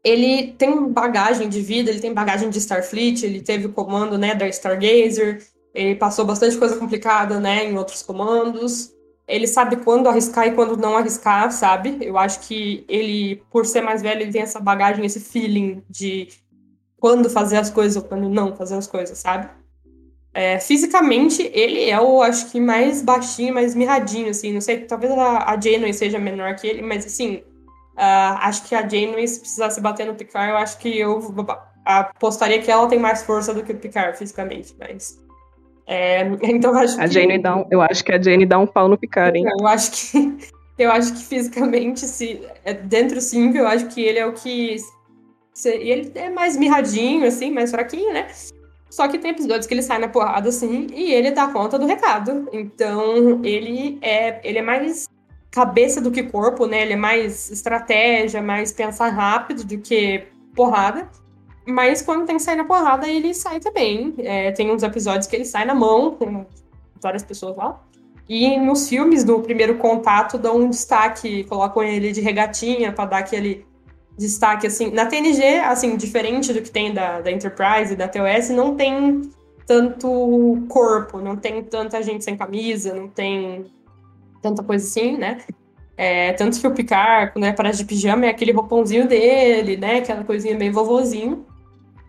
[0.02, 4.34] ele tem bagagem de vida, ele tem bagagem de Starfleet, ele teve o comando né,
[4.34, 5.42] da Stargazer,
[5.74, 8.92] ele passou bastante coisa complicada, né, em outros comandos.
[9.26, 11.98] Ele sabe quando arriscar e quando não arriscar, sabe?
[12.00, 16.28] Eu acho que ele, por ser mais velho, ele tem essa bagagem, esse feeling de
[16.98, 19.48] quando fazer as coisas ou quando não fazer as coisas, sabe?
[20.32, 24.52] É, fisicamente, ele é o, acho que, mais baixinho, mais mirradinho, assim.
[24.52, 27.36] Não sei, talvez a, a Janeway seja menor que ele, mas, assim,
[27.96, 31.20] uh, acho que a Janeway, se precisasse bater no Picard, eu acho que eu
[31.84, 35.23] apostaria que ela tem mais força do que o Picard, fisicamente, mas...
[35.86, 37.14] É, então acho a que...
[37.14, 39.44] Jane dá um, eu acho que a Jane dá um pau no Picard, hein?
[39.60, 40.36] Eu acho que
[40.78, 44.76] eu acho que fisicamente, se é, dentro sim, eu acho que ele é o que
[45.52, 48.26] se, ele é mais mirradinho, assim, mais fraquinho, né?
[48.90, 51.86] Só que tem episódios que ele sai na porrada, assim, e ele dá conta do
[51.86, 52.48] recado.
[52.52, 55.08] Então, ele é, ele é mais
[55.50, 56.82] cabeça do que corpo, né?
[56.82, 60.24] Ele é mais estratégia, mais pensar rápido do que
[60.54, 61.08] porrada.
[61.66, 64.14] Mas quando tem que sair na porrada, ele sai também.
[64.18, 66.44] É, tem uns episódios que ele sai na mão com
[67.00, 67.80] várias pessoas lá.
[68.28, 73.18] E nos filmes, no primeiro contato, dão um destaque, colocam ele de regatinha para dar
[73.18, 73.66] aquele
[74.16, 74.90] destaque, assim.
[74.90, 79.22] Na TNG, assim, diferente do que tem da, da Enterprise e da TOS, não tem
[79.66, 83.66] tanto corpo, não tem tanta gente sem camisa, não tem
[84.40, 85.38] tanta coisa assim, né?
[85.96, 89.98] É, tanto que o Picard, quando ele aparece de pijama, é aquele roupãozinho dele, né?
[89.98, 91.46] Aquela coisinha meio vovozinho.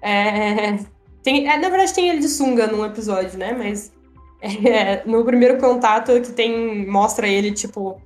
[0.05, 0.77] É,
[1.23, 3.53] tem, é, na verdade, tem ele de sunga num episódio, né?
[3.53, 3.91] Mas
[4.39, 6.85] é, no primeiro contato que tem.
[6.87, 7.99] mostra ele, tipo,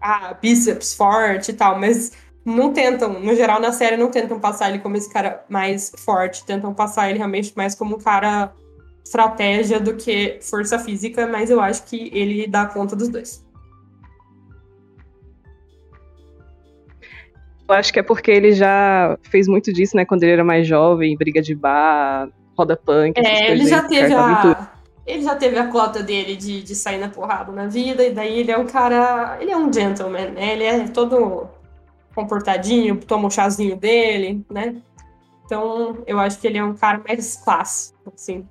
[0.00, 2.12] ah, bíceps forte e tal, mas
[2.44, 6.44] não tentam, no geral na série, não tentam passar ele como esse cara mais forte,
[6.44, 8.52] tentam passar ele realmente mais como um cara
[9.04, 13.43] estratégia do que força física, mas eu acho que ele dá conta dos dois.
[17.68, 20.66] Eu acho que é porque ele já fez muito disso, né, quando ele era mais
[20.66, 23.18] jovem, briga de bar, roda punk.
[23.18, 24.70] É, ele já teve a.
[25.06, 28.38] Ele já teve a cota dele de, de sair na porrada na vida, e daí
[28.38, 29.36] ele é um cara.
[29.40, 30.52] Ele é um gentleman, né?
[30.52, 31.46] Ele é todo
[32.14, 34.76] comportadinho, toma o chazinho dele, né?
[35.44, 38.46] Então, eu acho que ele é um cara mais clássico, assim.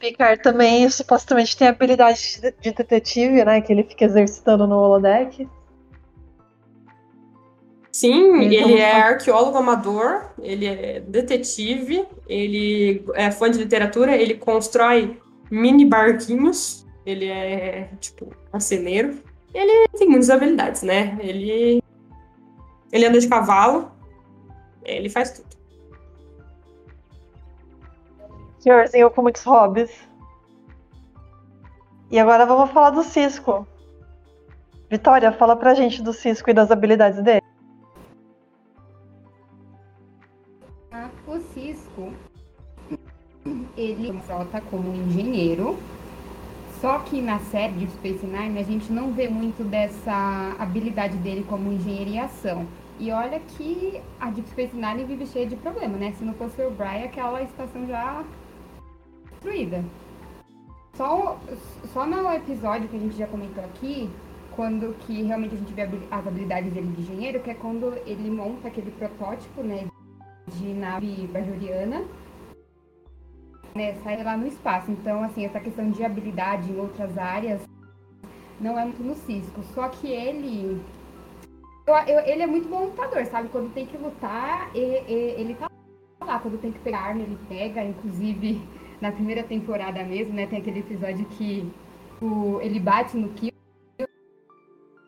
[0.00, 3.60] Picard também supostamente tem habilidade de detetive, né?
[3.60, 5.46] Que ele fica exercitando no holodeck.
[7.92, 14.34] Sim, ele, ele é arqueólogo amador, ele é detetive, ele é fã de literatura, ele
[14.34, 15.20] constrói
[15.50, 19.18] mini barquinhos, ele é, tipo, marceneiro.
[19.52, 21.18] Ele tem muitas habilidades, né?
[21.20, 21.82] Ele,
[22.92, 23.90] ele anda de cavalo,
[24.84, 25.49] ele faz tudo.
[28.60, 29.90] Senhorzinho com muitos hobbies.
[32.10, 33.66] E agora vamos falar do Cisco.
[34.88, 37.40] Vitória, fala pra gente do Cisco e das habilidades dele.
[41.26, 42.12] o Cisco,
[43.76, 45.78] ele trata como engenheiro,
[46.80, 51.46] só que na série de Space Nine a gente não vê muito dessa habilidade dele
[51.48, 52.66] como engenheiro em ação.
[52.98, 56.12] E olha que a Deep Space Nine vive cheia de problema, né?
[56.18, 58.24] Se não fosse o Brian, aquela estação já
[59.40, 59.82] destruída.
[60.94, 61.38] Só,
[61.94, 64.10] só no episódio que a gente já comentou aqui,
[64.54, 68.30] quando que realmente a gente vê as habilidades dele de engenheiro, que é quando ele
[68.30, 69.88] monta aquele protótipo, né,
[70.46, 72.04] de nave bajoriana,
[73.74, 74.90] né, sai lá no espaço.
[74.90, 77.62] Então, assim, essa questão de habilidade em outras áreas
[78.60, 79.62] não é muito no Cisco.
[79.74, 80.82] Só que ele.
[81.86, 83.48] Eu, eu, ele é muito bom lutador, sabe?
[83.48, 85.66] Quando tem que lutar, ele, ele tá
[86.20, 86.38] lá.
[86.38, 87.82] Quando tem que pegar arma, ele pega.
[87.82, 88.60] Inclusive,
[89.00, 90.46] na primeira temporada mesmo, né?
[90.46, 91.70] Tem aquele episódio que
[92.20, 93.52] o, ele bate no Kill,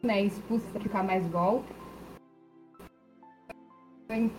[0.02, 0.22] né?
[0.22, 1.72] Expulsa pra ficar mais golpe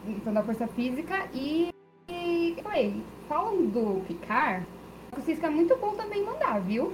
[0.06, 1.70] então da força física e,
[2.08, 4.66] e falei, falando do Picard,
[5.18, 6.94] o Cisco é muito bom também mandar, viu?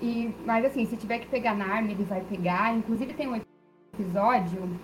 [0.00, 2.74] E, mas assim, se tiver que pegar na arma, ele vai pegar.
[2.76, 3.40] Inclusive tem um
[3.94, 4.78] episódio,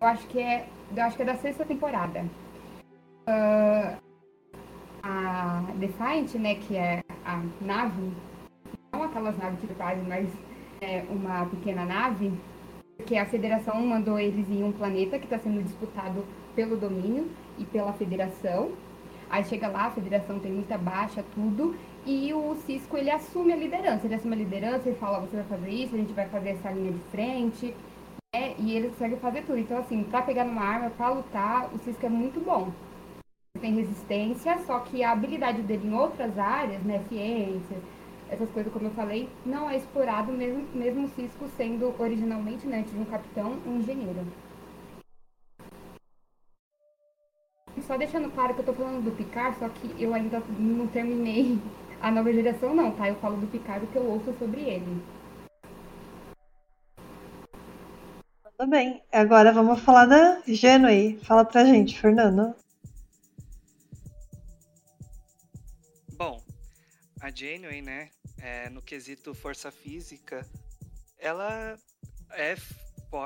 [0.00, 0.68] eu acho que é.
[0.94, 2.24] Eu acho que é da sexta temporada.
[3.26, 3.96] Uh,
[5.04, 8.10] a Defiant, né, que é a nave,
[8.90, 9.74] não aquelas naves tipo
[10.08, 10.28] mas
[10.80, 12.32] é uma pequena nave,
[13.04, 16.24] que a federação mandou eles em um planeta que está sendo disputado
[16.56, 18.72] pelo domínio e pela federação.
[19.28, 21.76] Aí chega lá, a federação tem muita baixa, tudo,
[22.06, 24.06] e o Cisco ele assume a liderança.
[24.06, 26.70] Ele assume a liderança e fala: você vai fazer isso, a gente vai fazer essa
[26.70, 27.74] linha de frente,
[28.34, 28.54] né?
[28.58, 29.58] e ele consegue fazer tudo.
[29.58, 32.70] Então, assim, para pegar numa arma, para lutar, o Cisco é muito bom.
[33.64, 37.82] Tem resistência, só que a habilidade dele em outras áreas, né, ciências,
[38.28, 42.80] essas coisas, como eu falei, não é explorado, mesmo, mesmo o Cisco sendo originalmente, né,
[42.80, 44.20] antes de um capitão, um engenheiro.
[47.86, 51.58] Só deixando claro que eu tô falando do Picard, só que eu ainda não terminei
[52.02, 53.08] a nova geração, não, tá?
[53.08, 55.02] Eu falo do Picard o que eu ouço sobre ele.
[58.58, 59.02] Tudo bem.
[59.10, 61.18] Agora vamos falar da Genway.
[61.22, 62.54] Fala pra gente, Fernando.
[67.24, 70.46] A Janeway, né, é, no quesito força física,
[71.18, 71.78] ela
[72.32, 72.54] é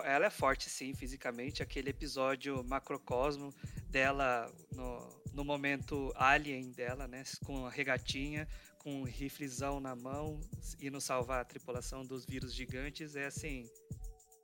[0.05, 1.63] ela é forte sim fisicamente.
[1.63, 3.53] Aquele episódio macrocosmo
[3.89, 7.25] dela no, no momento alien dela, né?
[7.45, 8.47] Com a regatinha,
[8.79, 10.39] com um riflezão na mão,
[10.81, 13.65] indo salvar a tripulação dos vírus gigantes, é assim.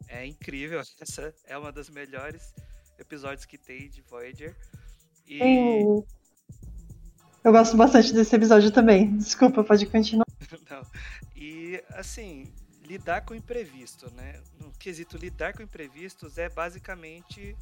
[0.09, 0.81] É incrível.
[0.99, 2.55] Essa é uma das melhores
[2.99, 4.57] episódios que tem de Voyager.
[5.27, 5.39] E.
[7.45, 9.19] Eu gosto bastante desse episódio também.
[9.19, 10.25] Desculpa, pode continuar.
[10.71, 10.87] Não.
[11.37, 12.51] E assim,
[12.85, 14.41] lidar com imprevisto, né?
[14.59, 17.55] No quesito lidar com imprevistos é basicamente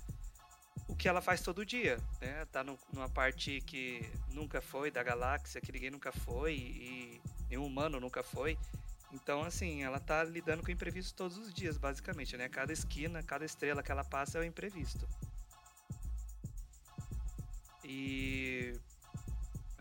[0.87, 2.45] o que ela faz todo dia, né?
[2.53, 7.21] Tá no, numa parte que nunca foi da galáxia, que ninguém nunca foi e
[7.51, 8.57] nenhum humano nunca foi.
[9.13, 12.49] Então, assim, ela tá lidando com imprevisto todos os dias, basicamente, né?
[12.49, 15.09] Cada esquina, cada estrela que ela passa é um imprevisto.
[17.85, 18.75] E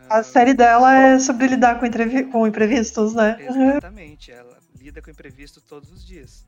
[0.08, 0.24] a uh...
[0.24, 1.86] série dela é sobre lidar com,
[2.30, 3.36] com imprevistos, né?
[3.40, 6.44] Exatamente, ela lida com imprevisto todos os dias.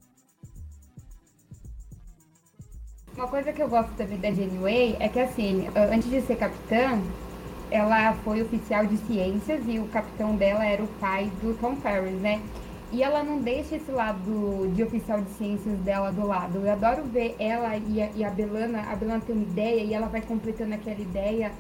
[3.14, 7.00] Uma coisa que eu gosto também da Janeway é que, assim, antes de ser capitã,
[7.70, 12.20] ela foi oficial de ciências e o capitão dela era o pai do Tom Ferris,
[12.20, 12.42] né?
[12.94, 16.58] e ela não deixa esse lado de oficial de ciências dela do lado.
[16.58, 19.92] Eu adoro ver ela e a, e a Belana, a Belana tem uma ideia e
[19.92, 21.50] ela vai completando aquela ideia.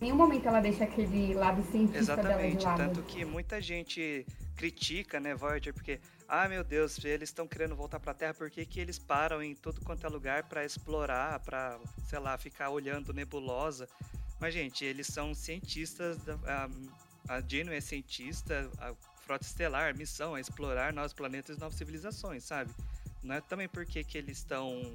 [0.00, 2.76] Em nenhum momento ela deixa aquele lado cientista dela de Exatamente, lado.
[2.76, 7.98] tanto que muita gente critica, né, Voyager, porque, ah, meu Deus, eles estão querendo voltar
[8.00, 11.78] pra Terra, por que, que eles param em tudo quanto é lugar pra explorar, pra,
[12.06, 13.88] sei lá, ficar olhando nebulosa?
[14.40, 16.68] Mas, gente, eles são cientistas, a,
[17.36, 21.76] a Janeway é cientista, a Frota Estelar, a missão é explorar novos planetas e novas
[21.78, 22.70] civilizações, sabe?
[23.22, 24.92] Não é também porque que eles estão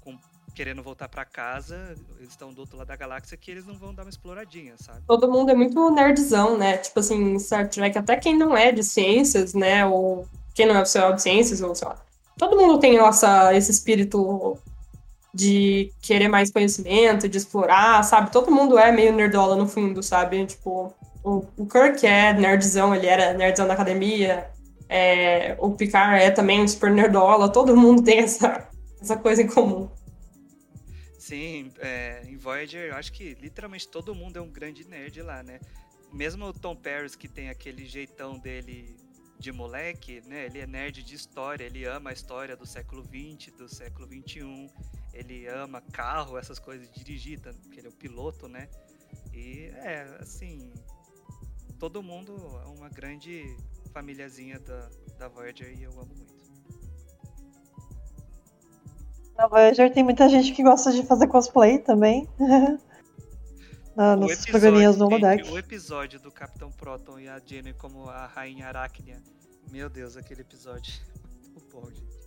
[0.00, 0.18] com-
[0.54, 3.94] querendo voltar pra casa, eles estão do outro lado da galáxia, que eles não vão
[3.94, 5.00] dar uma exploradinha, sabe?
[5.06, 6.76] Todo mundo é muito nerdzão, né?
[6.76, 9.86] Tipo assim, Star Trek, até quem não é de ciências, né?
[9.86, 11.96] Ou quem não é oficial de ciências, ou sei lá.
[12.38, 14.58] Todo mundo tem nossa, esse espírito
[15.34, 18.30] de querer mais conhecimento, de explorar, sabe?
[18.30, 20.44] Todo mundo é meio nerdola no fundo, sabe?
[20.46, 20.92] Tipo,
[21.24, 24.50] o, o Kirk é nerdzão, ele era nerdzão da academia.
[24.88, 27.48] é, o Picard é também super nerdola.
[27.48, 28.68] Todo mundo tem essa,
[29.00, 29.88] essa coisa em comum.
[31.22, 35.40] Sim, é, em Voyager, eu acho que literalmente todo mundo é um grande nerd lá,
[35.40, 35.60] né?
[36.12, 38.96] Mesmo o Tom Paris, que tem aquele jeitão dele
[39.38, 40.46] de moleque, né?
[40.46, 44.68] Ele é nerd de história, ele ama a história do século XX, do século XXI,
[45.14, 48.68] ele ama carro, essas coisas dirigir, porque ele é o piloto, né?
[49.32, 50.72] E é, assim,
[51.78, 53.56] todo mundo é uma grande
[53.92, 56.41] famíliazinha da, da Voyager e eu amo muito.
[59.36, 62.28] Na Voyager tem muita gente que gosta de fazer cosplay também.
[63.94, 65.50] Na, O nos programinhas do Holodeck.
[65.50, 69.20] O episódio do Capitão Proton e a Jenny como a Rainha Aracnia.
[69.70, 70.94] Meu Deus, aquele episódio.
[71.52, 72.22] Muito bom, gente.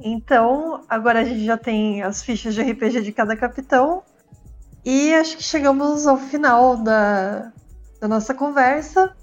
[0.00, 4.02] Então, agora a gente já tem as fichas de RPG de cada capitão.
[4.84, 7.52] E acho que chegamos ao final da,
[8.00, 9.16] da nossa conversa.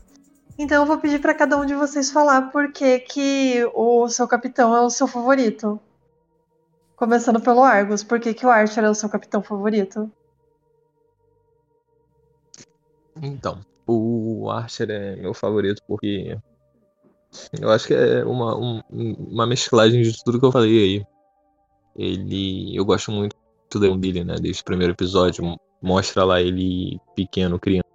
[0.58, 4.28] Então eu vou pedir para cada um de vocês falar por que, que o seu
[4.28, 5.80] capitão é o seu favorito.
[6.96, 10.10] Começando pelo Argus, por que, que o Archer é o seu capitão favorito?
[13.22, 16.38] Então, o Archer é meu favorito porque
[17.60, 21.06] eu acho que é uma, um- uma mesclagem de tudo que eu falei aí.
[21.98, 23.36] Ele, eu gosto muito
[23.72, 24.36] do dele, né?
[24.40, 27.86] Desde o primeiro episódio, mostra lá ele pequeno, criança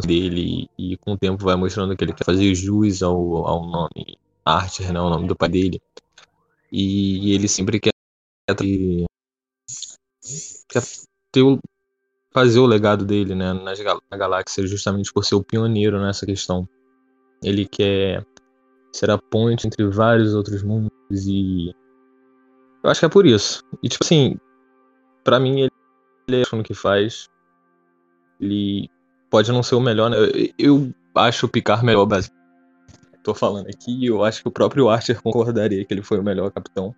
[0.00, 4.18] dele, e com o tempo vai mostrando que ele quer fazer jus ao, ao nome
[4.44, 5.00] Archer, né?
[5.00, 5.80] O nome do pai dele.
[6.70, 7.92] E ele sempre quer
[8.56, 9.04] ter,
[10.68, 10.82] quer
[11.30, 11.58] ter o,
[12.32, 13.78] fazer o legado dele, né, nas,
[14.10, 16.66] na galáxia, justamente por ser o pioneiro nessa questão.
[17.42, 18.24] Ele quer
[18.92, 20.90] ser a ponte entre vários outros mundos
[21.26, 21.74] e
[22.82, 23.62] eu acho que é por isso.
[23.82, 24.36] E tipo assim,
[25.22, 25.72] pra mim ele,
[26.28, 27.28] ele é no que faz.
[28.40, 28.88] Ele
[29.32, 30.18] pode não ser o melhor, né?
[30.58, 32.42] Eu, acho o Picard melhor, basicamente.
[33.24, 36.50] Tô falando aqui, eu acho que o próprio Archer concordaria que ele foi o melhor
[36.50, 36.94] capitão.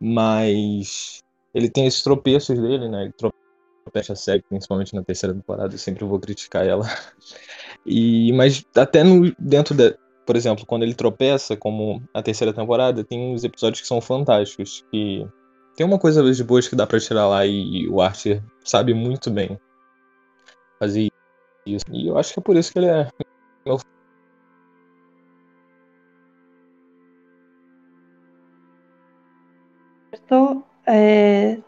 [0.00, 1.20] Mas
[1.54, 3.04] ele tem esses tropeços dele, né?
[3.04, 3.14] Ele
[3.84, 6.86] tropeça série, principalmente na terceira temporada, eu sempre vou criticar ela.
[7.86, 9.94] E, mas até no, dentro da.
[10.26, 14.84] Por exemplo, quando ele tropeça, como a terceira temporada, tem uns episódios que são fantásticos.
[14.90, 15.26] Que
[15.76, 19.30] tem uma coisa de boas que dá pra tirar lá e, o Archer sabe muito
[19.30, 19.58] bem
[20.78, 21.10] fazer
[21.74, 21.84] isso.
[21.92, 23.08] E eu acho que é por isso que ele é
[23.66, 23.78] meu
[30.14, 30.64] Certo?
[30.86, 31.62] É,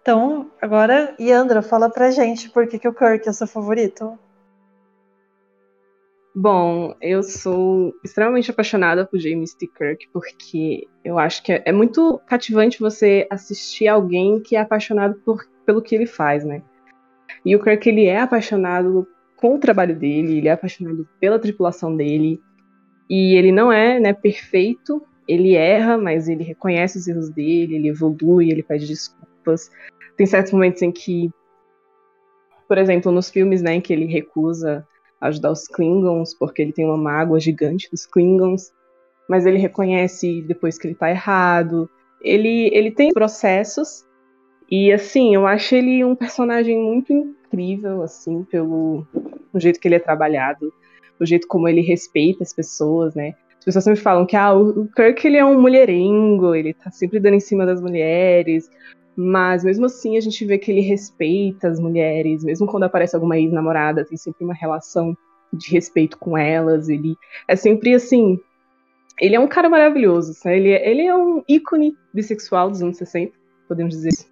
[0.00, 4.18] Então, agora, Yandra, fala pra gente por que, que o Kirk é seu favorito.
[6.34, 9.66] Bom, eu sou extremamente apaixonada por James T.
[9.68, 15.20] Kirk, porque eu acho que é, é muito cativante você assistir alguém que é apaixonado
[15.24, 16.62] por, pelo que ele faz, né?
[17.44, 19.06] E o Kirk, ele é apaixonado
[19.36, 22.40] com o trabalho dele, ele é apaixonado pela tripulação dele,
[23.10, 27.88] e ele não é, né, perfeito, ele erra, mas ele reconhece os erros dele, ele
[27.88, 29.70] evolui, ele pede desculpas.
[30.16, 31.30] Tem certos momentos em que,
[32.68, 34.86] por exemplo, nos filmes, né, em que ele recusa
[35.20, 38.72] ajudar os Klingons, porque ele tem uma mágoa gigante dos Klingons,
[39.28, 41.88] mas ele reconhece depois que ele tá errado.
[42.20, 44.04] Ele, ele tem processos,
[44.74, 49.06] e assim, eu acho ele um personagem muito incrível, assim, pelo
[49.52, 50.72] o jeito que ele é trabalhado,
[51.20, 53.34] o jeito como ele respeita as pessoas, né?
[53.58, 57.20] As pessoas sempre falam que ah, o Kirk ele é um mulherengo, ele tá sempre
[57.20, 58.70] dando em cima das mulheres,
[59.14, 63.36] mas mesmo assim a gente vê que ele respeita as mulheres, mesmo quando aparece alguma
[63.36, 65.14] ex-namorada, tem sempre uma relação
[65.52, 66.88] de respeito com elas.
[66.88, 67.14] Ele
[67.46, 68.40] é sempre assim.
[69.20, 73.34] Ele é um cara maravilhoso, ele, é, ele é um ícone bissexual dos anos 60,
[73.68, 74.31] podemos dizer.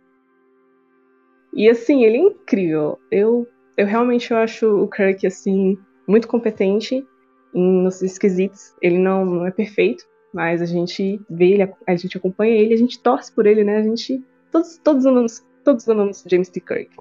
[1.53, 2.99] E assim, ele é incrível.
[3.11, 3.47] Eu,
[3.77, 7.07] eu realmente eu acho o Kirk assim muito competente
[7.55, 8.75] em, nos esquisitos.
[8.81, 12.79] Ele não, não é perfeito, mas a gente vê ele, a gente acompanha ele, a
[12.79, 13.79] gente torce por ele, né?
[13.79, 16.61] A gente todos todos amamos, todos amamos James T.
[16.61, 16.97] Kirk.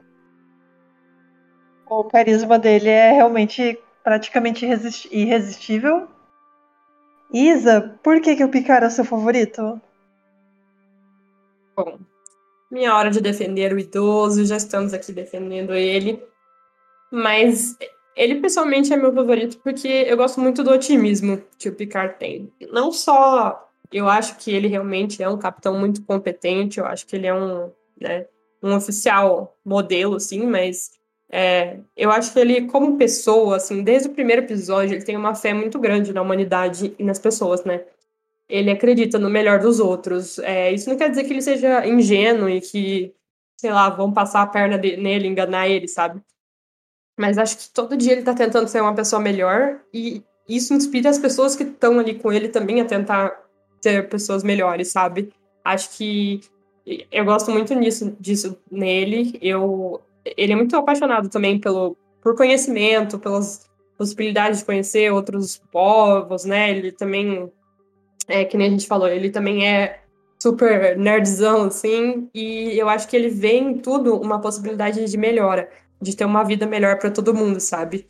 [1.90, 4.66] O carisma dele é realmente praticamente
[5.12, 6.08] irresistível.
[7.32, 9.80] Isa, por que, que o Picard é seu favorito?
[11.76, 12.00] Bom,
[12.72, 16.22] minha hora de defender o idoso, já estamos aqui defendendo ele.
[17.12, 17.76] Mas
[18.16, 22.52] ele pessoalmente é meu favorito porque eu gosto muito do otimismo que o Picard tem.
[22.72, 27.16] Não só eu acho que ele realmente é um capitão muito competente, eu acho que
[27.16, 28.28] ele é um, né,
[28.62, 30.92] um oficial modelo, assim, mas
[31.32, 35.34] é, eu acho que ele, como pessoa, assim, desde o primeiro episódio, ele tem uma
[35.34, 37.84] fé muito grande na humanidade e nas pessoas, né?
[38.50, 40.40] Ele acredita no melhor dos outros.
[40.40, 43.14] É, isso não quer dizer que ele seja ingênuo e que,
[43.58, 46.22] sei lá, vão passar a perna nele, enganar ele, sabe?
[47.18, 51.10] Mas acho que todo dia ele tá tentando ser uma pessoa melhor e isso inspira
[51.10, 53.40] as pessoas que estão ali com ele também a tentar
[53.82, 55.32] ser pessoas melhores, sabe?
[55.64, 56.42] Acho que
[57.12, 59.38] eu gosto muito nisso, disso nele.
[59.42, 66.46] Eu, ele é muito apaixonado também pelo, por conhecimento, pelas possibilidades de conhecer outros povos,
[66.46, 66.72] né?
[66.72, 67.52] Ele também,
[68.30, 70.00] é que nem a gente falou, ele também é
[70.42, 75.70] super nerdzão, assim, e eu acho que ele vê em tudo uma possibilidade de melhora
[76.02, 78.08] de ter uma vida melhor para todo mundo, sabe?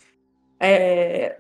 [0.60, 1.38] É,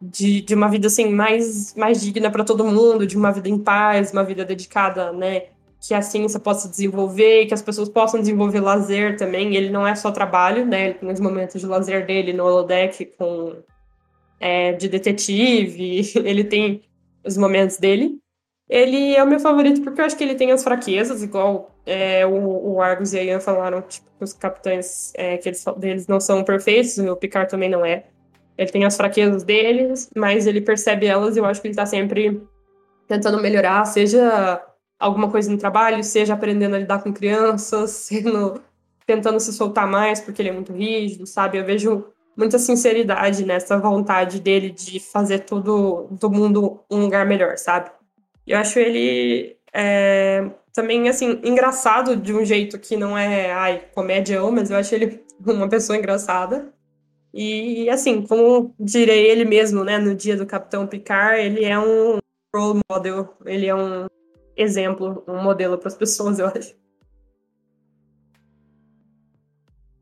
[0.00, 3.58] de, de uma vida assim mais, mais digna para todo mundo, de uma vida em
[3.58, 5.44] paz, uma vida dedicada, né?
[5.80, 9.54] Que a ciência possa desenvolver, que as pessoas possam desenvolver lazer também.
[9.54, 10.86] Ele não é só trabalho, né?
[10.86, 13.56] Ele tem os momentos de lazer dele no holodeck com
[14.40, 16.02] é, de detetive.
[16.24, 16.82] Ele tem
[17.24, 18.18] os momentos dele.
[18.68, 22.26] Ele é o meu favorito porque eu acho que ele tem as fraquezas, igual é,
[22.26, 26.20] o, o, Argus e a Ian falaram, tipo, os capitães é, que eles, deles não
[26.20, 28.04] são perfeitos, o Picard também não é.
[28.58, 31.86] Ele tem as fraquezas deles, mas ele percebe elas e eu acho que ele tá
[31.86, 32.42] sempre
[33.06, 34.62] tentando melhorar, seja
[34.98, 38.60] alguma coisa no trabalho, seja aprendendo a lidar com crianças, sendo,
[39.06, 41.56] tentando se soltar mais porque ele é muito rígido, sabe?
[41.56, 42.04] Eu vejo
[42.38, 47.90] muita sinceridade nessa vontade dele de fazer tudo do mundo um lugar melhor, sabe?
[48.46, 54.40] Eu acho ele é, também, assim, engraçado de um jeito que não é, ai, comédia,
[54.52, 56.72] mas eu acho ele uma pessoa engraçada.
[57.34, 62.18] E, assim, como direi ele mesmo, né, no dia do Capitão Picard, ele é um
[62.54, 64.06] role model, ele é um
[64.56, 66.74] exemplo, um modelo para as pessoas, eu acho.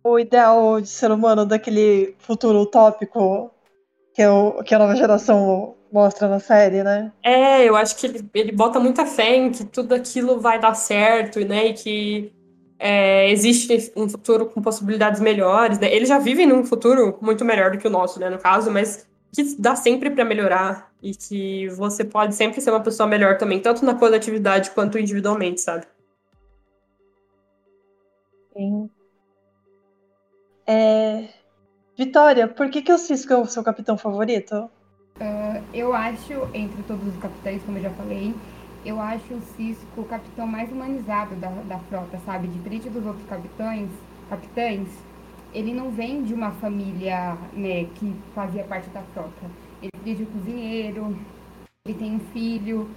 [0.08, 3.50] O ideal de ser humano daquele futuro utópico
[4.14, 7.10] que, é o, que a nova geração mostra na série, né?
[7.24, 10.74] É, eu acho que ele, ele bota muita fé em que tudo aquilo vai dar
[10.74, 11.66] certo, né?
[11.66, 12.32] E que
[12.78, 15.92] é, existe um futuro com possibilidades melhores, né?
[15.92, 18.30] Eles já vivem num futuro muito melhor do que o nosso, né?
[18.30, 22.80] No caso, mas que dá sempre para melhorar e que você pode sempre ser uma
[22.80, 25.84] pessoa melhor também, tanto na coletividade quanto individualmente, sabe?
[28.52, 28.88] Sim.
[30.66, 31.28] É...
[31.96, 34.70] Vitória, por que, que o Cisco é o seu capitão favorito?
[35.18, 38.34] Uh, eu acho, entre todos os capitães, como eu já falei,
[38.84, 42.48] eu acho o Cisco o capitão mais humanizado da, da frota, sabe?
[42.48, 43.88] Diferente dos outros capitães,
[44.28, 44.88] capitães,
[45.54, 49.50] ele não vem de uma família né, que fazia parte da frota.
[49.80, 51.18] Ele é de cozinheiro,
[51.86, 52.90] ele tem um filho.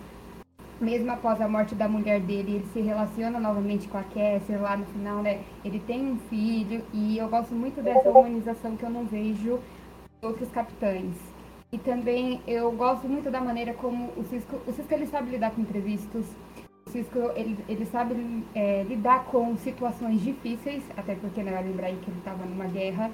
[0.81, 4.77] Mesmo após a morte da mulher dele, ele se relaciona novamente com a Cassie lá
[4.77, 5.41] no final, né?
[5.64, 9.60] Ele tem um filho e eu gosto muito dessa humanização que eu não vejo
[10.22, 11.15] outros capitães.
[11.69, 15.51] E também eu gosto muito da maneira como o Cisco, o Cisco ele sabe lidar
[15.51, 16.26] com imprevistos.
[16.88, 21.68] O Cisco ele, ele sabe é, lidar com situações difíceis, até porque não né, vai
[21.68, 23.11] lembrar aí que ele estava numa guerra.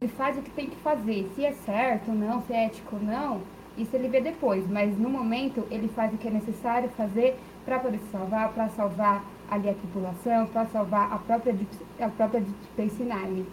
[0.00, 2.96] Ele faz o que tem que fazer, se é certo ou não, se é ético
[2.96, 3.42] ou não,
[3.82, 4.68] isso ele vê depois.
[4.68, 8.68] Mas no momento ele faz o que é necessário fazer para poder se salvar, para
[8.70, 11.54] salvar ali a tripulação, para salvar a própria
[12.00, 12.42] a própria
[12.72, 13.46] Space Nine.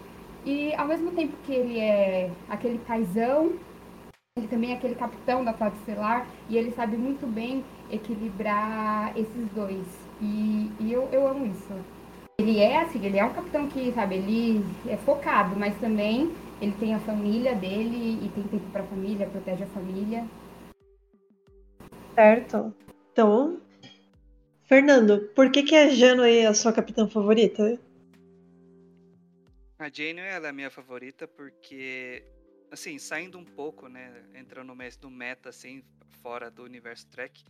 [0.46, 3.54] E ao mesmo tempo que ele é aquele paizão
[4.38, 9.50] ele também é aquele capitão da frota estelar e ele sabe muito bem equilibrar esses
[9.56, 9.86] dois.
[10.22, 11.74] E, e eu, eu amo isso.
[12.40, 16.32] Ele é assim, ele é um capitão que, sabe, ele é focado, mas também
[16.62, 20.28] ele tem a família dele e tem tempo para a família, protege a família.
[22.16, 22.74] Certo.
[23.12, 23.62] Então,
[24.64, 27.80] Fernando, por que, que a Janeway é a sua capitã favorita?
[29.80, 32.24] A Janeway ela é a minha favorita porque
[32.72, 35.84] assim, saindo um pouco, né, entrando no meta, assim,
[36.22, 37.44] fora do universo Trek,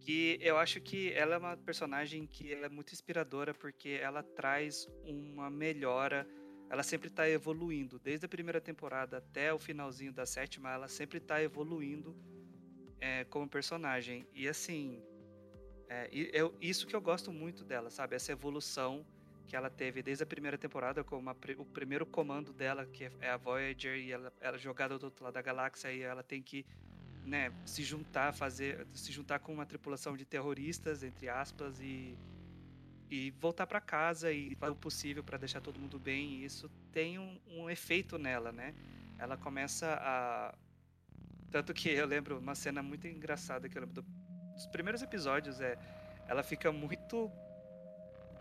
[0.00, 4.88] que eu acho que ela é uma personagem que é muito inspiradora porque ela traz
[5.04, 6.26] uma melhora,
[6.74, 8.00] ela sempre está evoluindo.
[8.00, 12.16] Desde a primeira temporada até o finalzinho da sétima, ela sempre está evoluindo
[13.00, 14.26] é, como personagem.
[14.34, 15.00] E assim,
[15.88, 16.10] é,
[16.60, 18.16] isso que eu gosto muito dela, sabe?
[18.16, 19.06] Essa evolução
[19.46, 23.30] que ela teve desde a primeira temporada, como a, o primeiro comando dela, que é
[23.30, 26.42] a Voyager, e ela, ela é jogada do outro lado da galáxia, e ela tem
[26.42, 26.66] que
[27.24, 32.18] né, se juntar, fazer, se juntar com uma tripulação de terroristas, entre aspas, e,
[33.14, 36.32] e voltar para casa e fazer o possível para deixar todo mundo bem.
[36.32, 38.74] E isso tem um, um, efeito nela, né?
[39.18, 40.54] Ela começa a
[41.50, 44.06] tanto que eu lembro uma cena muito engraçada que eu lembro do,
[44.54, 45.78] dos primeiros episódios é
[46.26, 47.30] ela fica muito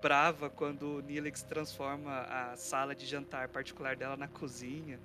[0.02, 5.00] brava quando o Neelix transforma a sala de jantar particular dela na cozinha.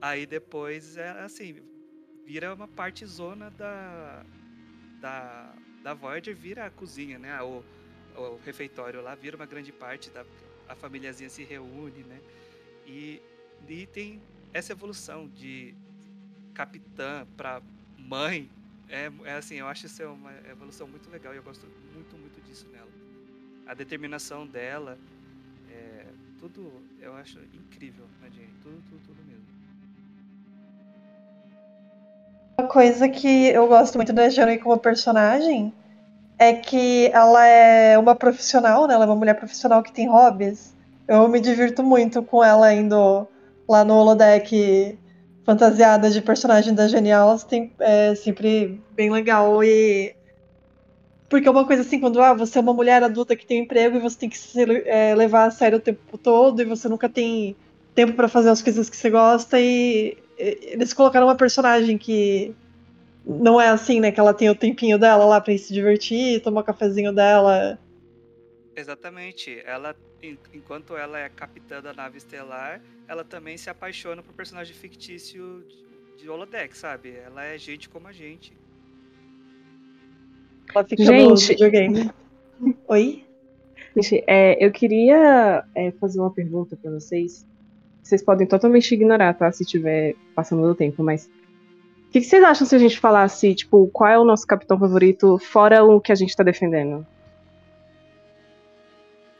[0.00, 1.62] Aí depois é assim,
[2.24, 4.24] vira uma parte zona da,
[5.00, 7.42] da, da Voyager, vira a cozinha, né?
[7.42, 7.62] O,
[8.16, 10.24] o refeitório lá vira uma grande parte da
[10.68, 12.20] a famíliazinha se reúne, né?
[12.86, 13.22] E,
[13.68, 14.20] e tem
[14.52, 15.74] essa evolução de
[16.54, 17.62] capitã para
[17.98, 18.50] mãe.
[18.88, 22.16] É, é assim, eu acho isso é uma evolução muito legal e eu gosto muito,
[22.16, 22.90] muito disso nela.
[23.66, 24.98] A determinação dela,
[25.70, 26.06] é,
[26.38, 29.44] tudo eu acho incrível na Jane, tudo, tudo, tudo mesmo.
[32.58, 35.74] Uma coisa que eu gosto muito da Jane como personagem
[36.38, 38.94] é que ela é uma profissional, né?
[38.94, 40.74] Ela é uma mulher profissional que tem hobbies.
[41.08, 43.26] Eu me divirto muito com ela indo
[43.68, 44.98] lá no holodeck
[45.44, 47.38] fantasiada de personagem da Genial.
[47.38, 50.14] Tem, é sempre bem legal e
[51.28, 53.64] porque é uma coisa assim, quando ah, você é uma mulher adulta que tem um
[53.64, 56.88] emprego e você tem que se é, levar a sério o tempo todo e você
[56.88, 57.56] nunca tem
[57.94, 62.54] tempo para fazer as coisas que você gosta e eles colocaram uma personagem que
[63.26, 64.12] não é assim, né?
[64.12, 67.78] Que ela tem o tempinho dela lá pra ir se divertir, tomar o cafezinho dela.
[68.74, 69.60] Exatamente.
[69.64, 69.96] Ela,
[70.54, 75.64] enquanto ela é capitã da nave estelar, ela também se apaixona por personagem fictício
[76.16, 77.16] de holodeck, sabe?
[77.16, 78.56] Ela é gente como a gente.
[80.74, 82.10] Ela fica gente, no videogame.
[82.88, 83.24] Oi?
[83.96, 87.46] Gente, é, eu queria é, fazer uma pergunta para vocês
[88.06, 89.50] vocês podem totalmente ignorar, tá?
[89.50, 91.28] Se tiver passando do tempo, mas.
[92.08, 94.78] O que, que, vocês acham se a gente falasse, tipo, qual é o nosso capitão
[94.78, 97.06] favorito, fora o que a gente tá defendendo?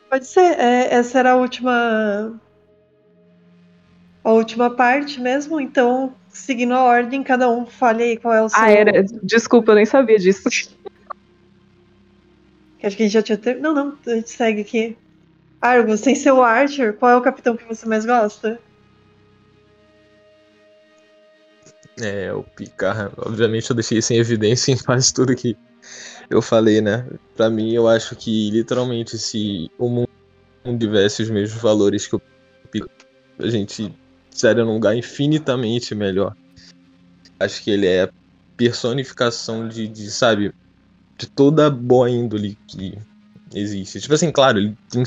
[0.09, 0.59] Pode ser.
[0.59, 2.39] É, essa era a última.
[4.23, 8.49] A última parte mesmo, então, seguindo a ordem, cada um fale aí qual é o
[8.49, 8.61] seu.
[8.61, 9.03] Ah, era.
[9.23, 10.47] Desculpa, eu nem sabia disso.
[12.83, 13.37] Acho que a gente já tinha.
[13.37, 13.59] Ter...
[13.59, 14.97] Não, não, a gente segue aqui.
[15.59, 18.59] Argo, sem ser o Archer, qual é o capitão que você mais gosta?
[21.99, 25.57] É, o Picard, obviamente eu deixei sem evidência em quase tudo que
[26.29, 27.07] eu falei, né?
[27.35, 30.09] Pra mim, eu acho que literalmente se o mundo
[30.79, 32.21] tivesse os mesmos valores que o
[32.71, 32.93] Picard,
[33.39, 33.93] a gente
[34.31, 36.35] estaria num lugar infinitamente melhor.
[37.39, 38.09] Acho que ele é a
[38.55, 40.53] personificação de, de sabe,
[41.17, 42.97] de toda boa índole que
[43.53, 44.01] existe.
[44.01, 45.03] Tipo assim, claro, ele tem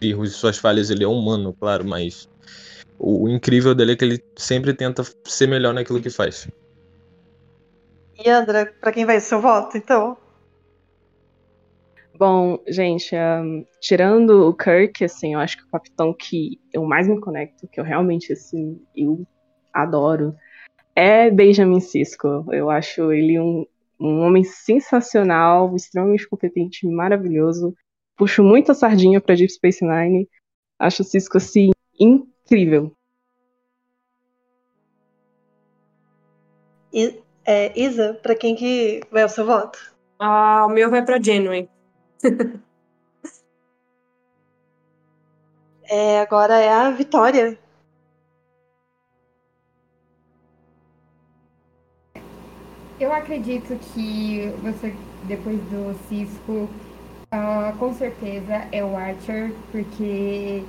[0.00, 2.28] erros e suas falhas, ele é humano, claro, mas
[2.98, 6.48] o, o, incrível dele é que ele sempre tenta ser melhor naquilo que faz.
[8.18, 10.16] E André, para quem vai seu voto, então?
[12.18, 17.06] Bom, gente, um, tirando o Kirk, assim, eu acho que o capitão que eu mais
[17.06, 19.24] me conecto, que eu realmente, assim, eu
[19.72, 20.34] adoro,
[20.96, 22.44] é Benjamin Sisko.
[22.50, 23.64] Eu acho ele um,
[24.00, 27.72] um homem sensacional, extremamente competente, maravilhoso
[28.18, 30.28] puxo muito a sardinha para Deep Space Nine.
[30.78, 32.28] Acho o Cisco assim incrível.
[36.92, 39.78] E, é, Isa, para quem que vai o seu voto?
[40.18, 41.68] Ah, o meu vai para Genuine.
[45.84, 47.58] é, agora é a Vitória.
[52.98, 54.94] Eu acredito que você,
[55.28, 56.68] depois do Cisco,
[57.30, 60.64] Uh, com certeza é o Archer, porque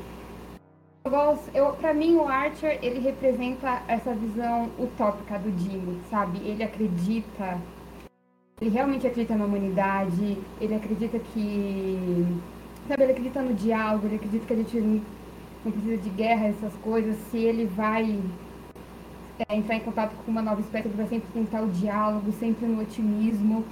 [1.06, 6.40] eu eu, pra mim o Archer ele representa essa visão utópica do Jimmy, sabe?
[6.40, 7.60] Ele acredita,
[8.62, 12.26] ele realmente acredita na humanidade, ele acredita que,
[12.88, 15.04] sabe, ele acredita no diálogo, ele acredita que a gente
[15.66, 18.20] não precisa de guerra, essas coisas, se ele vai
[19.48, 22.66] é, entrar em contato com uma nova espécie, ele vai sempre tentar o diálogo, sempre
[22.66, 23.64] no otimismo.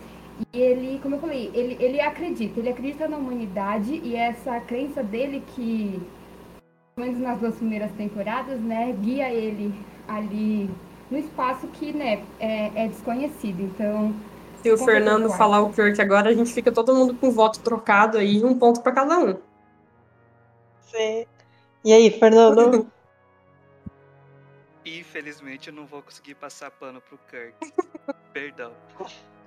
[0.54, 5.04] E ele, como eu falei, ele, ele acredita, ele acredita na humanidade e essa crença
[5.04, 6.00] dele que,
[6.98, 9.74] menos nas duas primeiras temporadas, né, guia ele
[10.08, 10.70] ali
[11.12, 13.62] no espaço que, né, é, é desconhecido.
[13.62, 14.14] Então.
[14.62, 18.18] Se o Fernando falar o que agora, a gente fica todo mundo com voto trocado
[18.18, 19.38] aí, um ponto para cada um.
[20.82, 21.26] Sim.
[21.86, 22.88] E aí, Fernando?
[24.84, 27.56] Infelizmente eu não vou conseguir passar pano pro Kirk.
[28.34, 28.72] Perdão.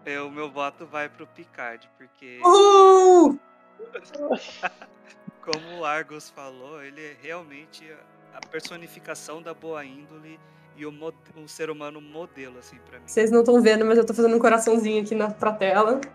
[0.05, 2.41] É, o meu voto vai pro Picard, porque.
[2.45, 3.39] Uh!
[5.43, 7.85] Como o Argos falou, ele é realmente
[8.35, 10.39] a personificação da boa índole
[10.77, 10.93] e o,
[11.37, 13.05] o ser humano modelo, assim, pra mim.
[13.07, 16.01] Vocês não estão vendo, mas eu tô fazendo um coraçãozinho aqui na, pra tela.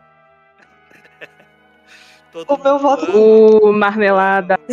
[2.32, 4.58] Todo O meu voto- O Marmelada.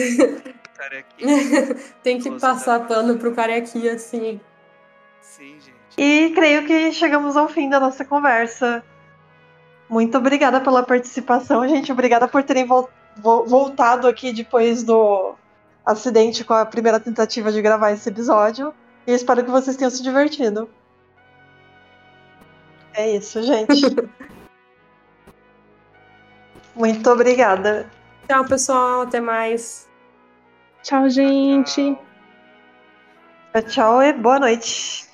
[2.03, 4.41] Tem que Nossa, passar pano pro carequinha, assim.
[5.21, 5.77] Sim, gente.
[5.97, 8.83] E creio que chegamos ao fim da nossa conversa.
[9.89, 11.93] Muito obrigada pela participação, gente.
[11.93, 15.35] Obrigada por terem vol- vo- voltado aqui depois do
[15.85, 18.75] acidente com a primeira tentativa de gravar esse episódio.
[19.07, 20.69] E espero que vocês tenham se divertido.
[22.95, 23.83] É isso, gente.
[26.75, 27.91] Muito obrigada.
[28.29, 29.03] Tchau, pessoal.
[29.03, 29.89] Até mais.
[30.83, 31.97] Tchau, gente.
[33.53, 33.63] Tchau.
[33.69, 35.12] Tchau e boa noite.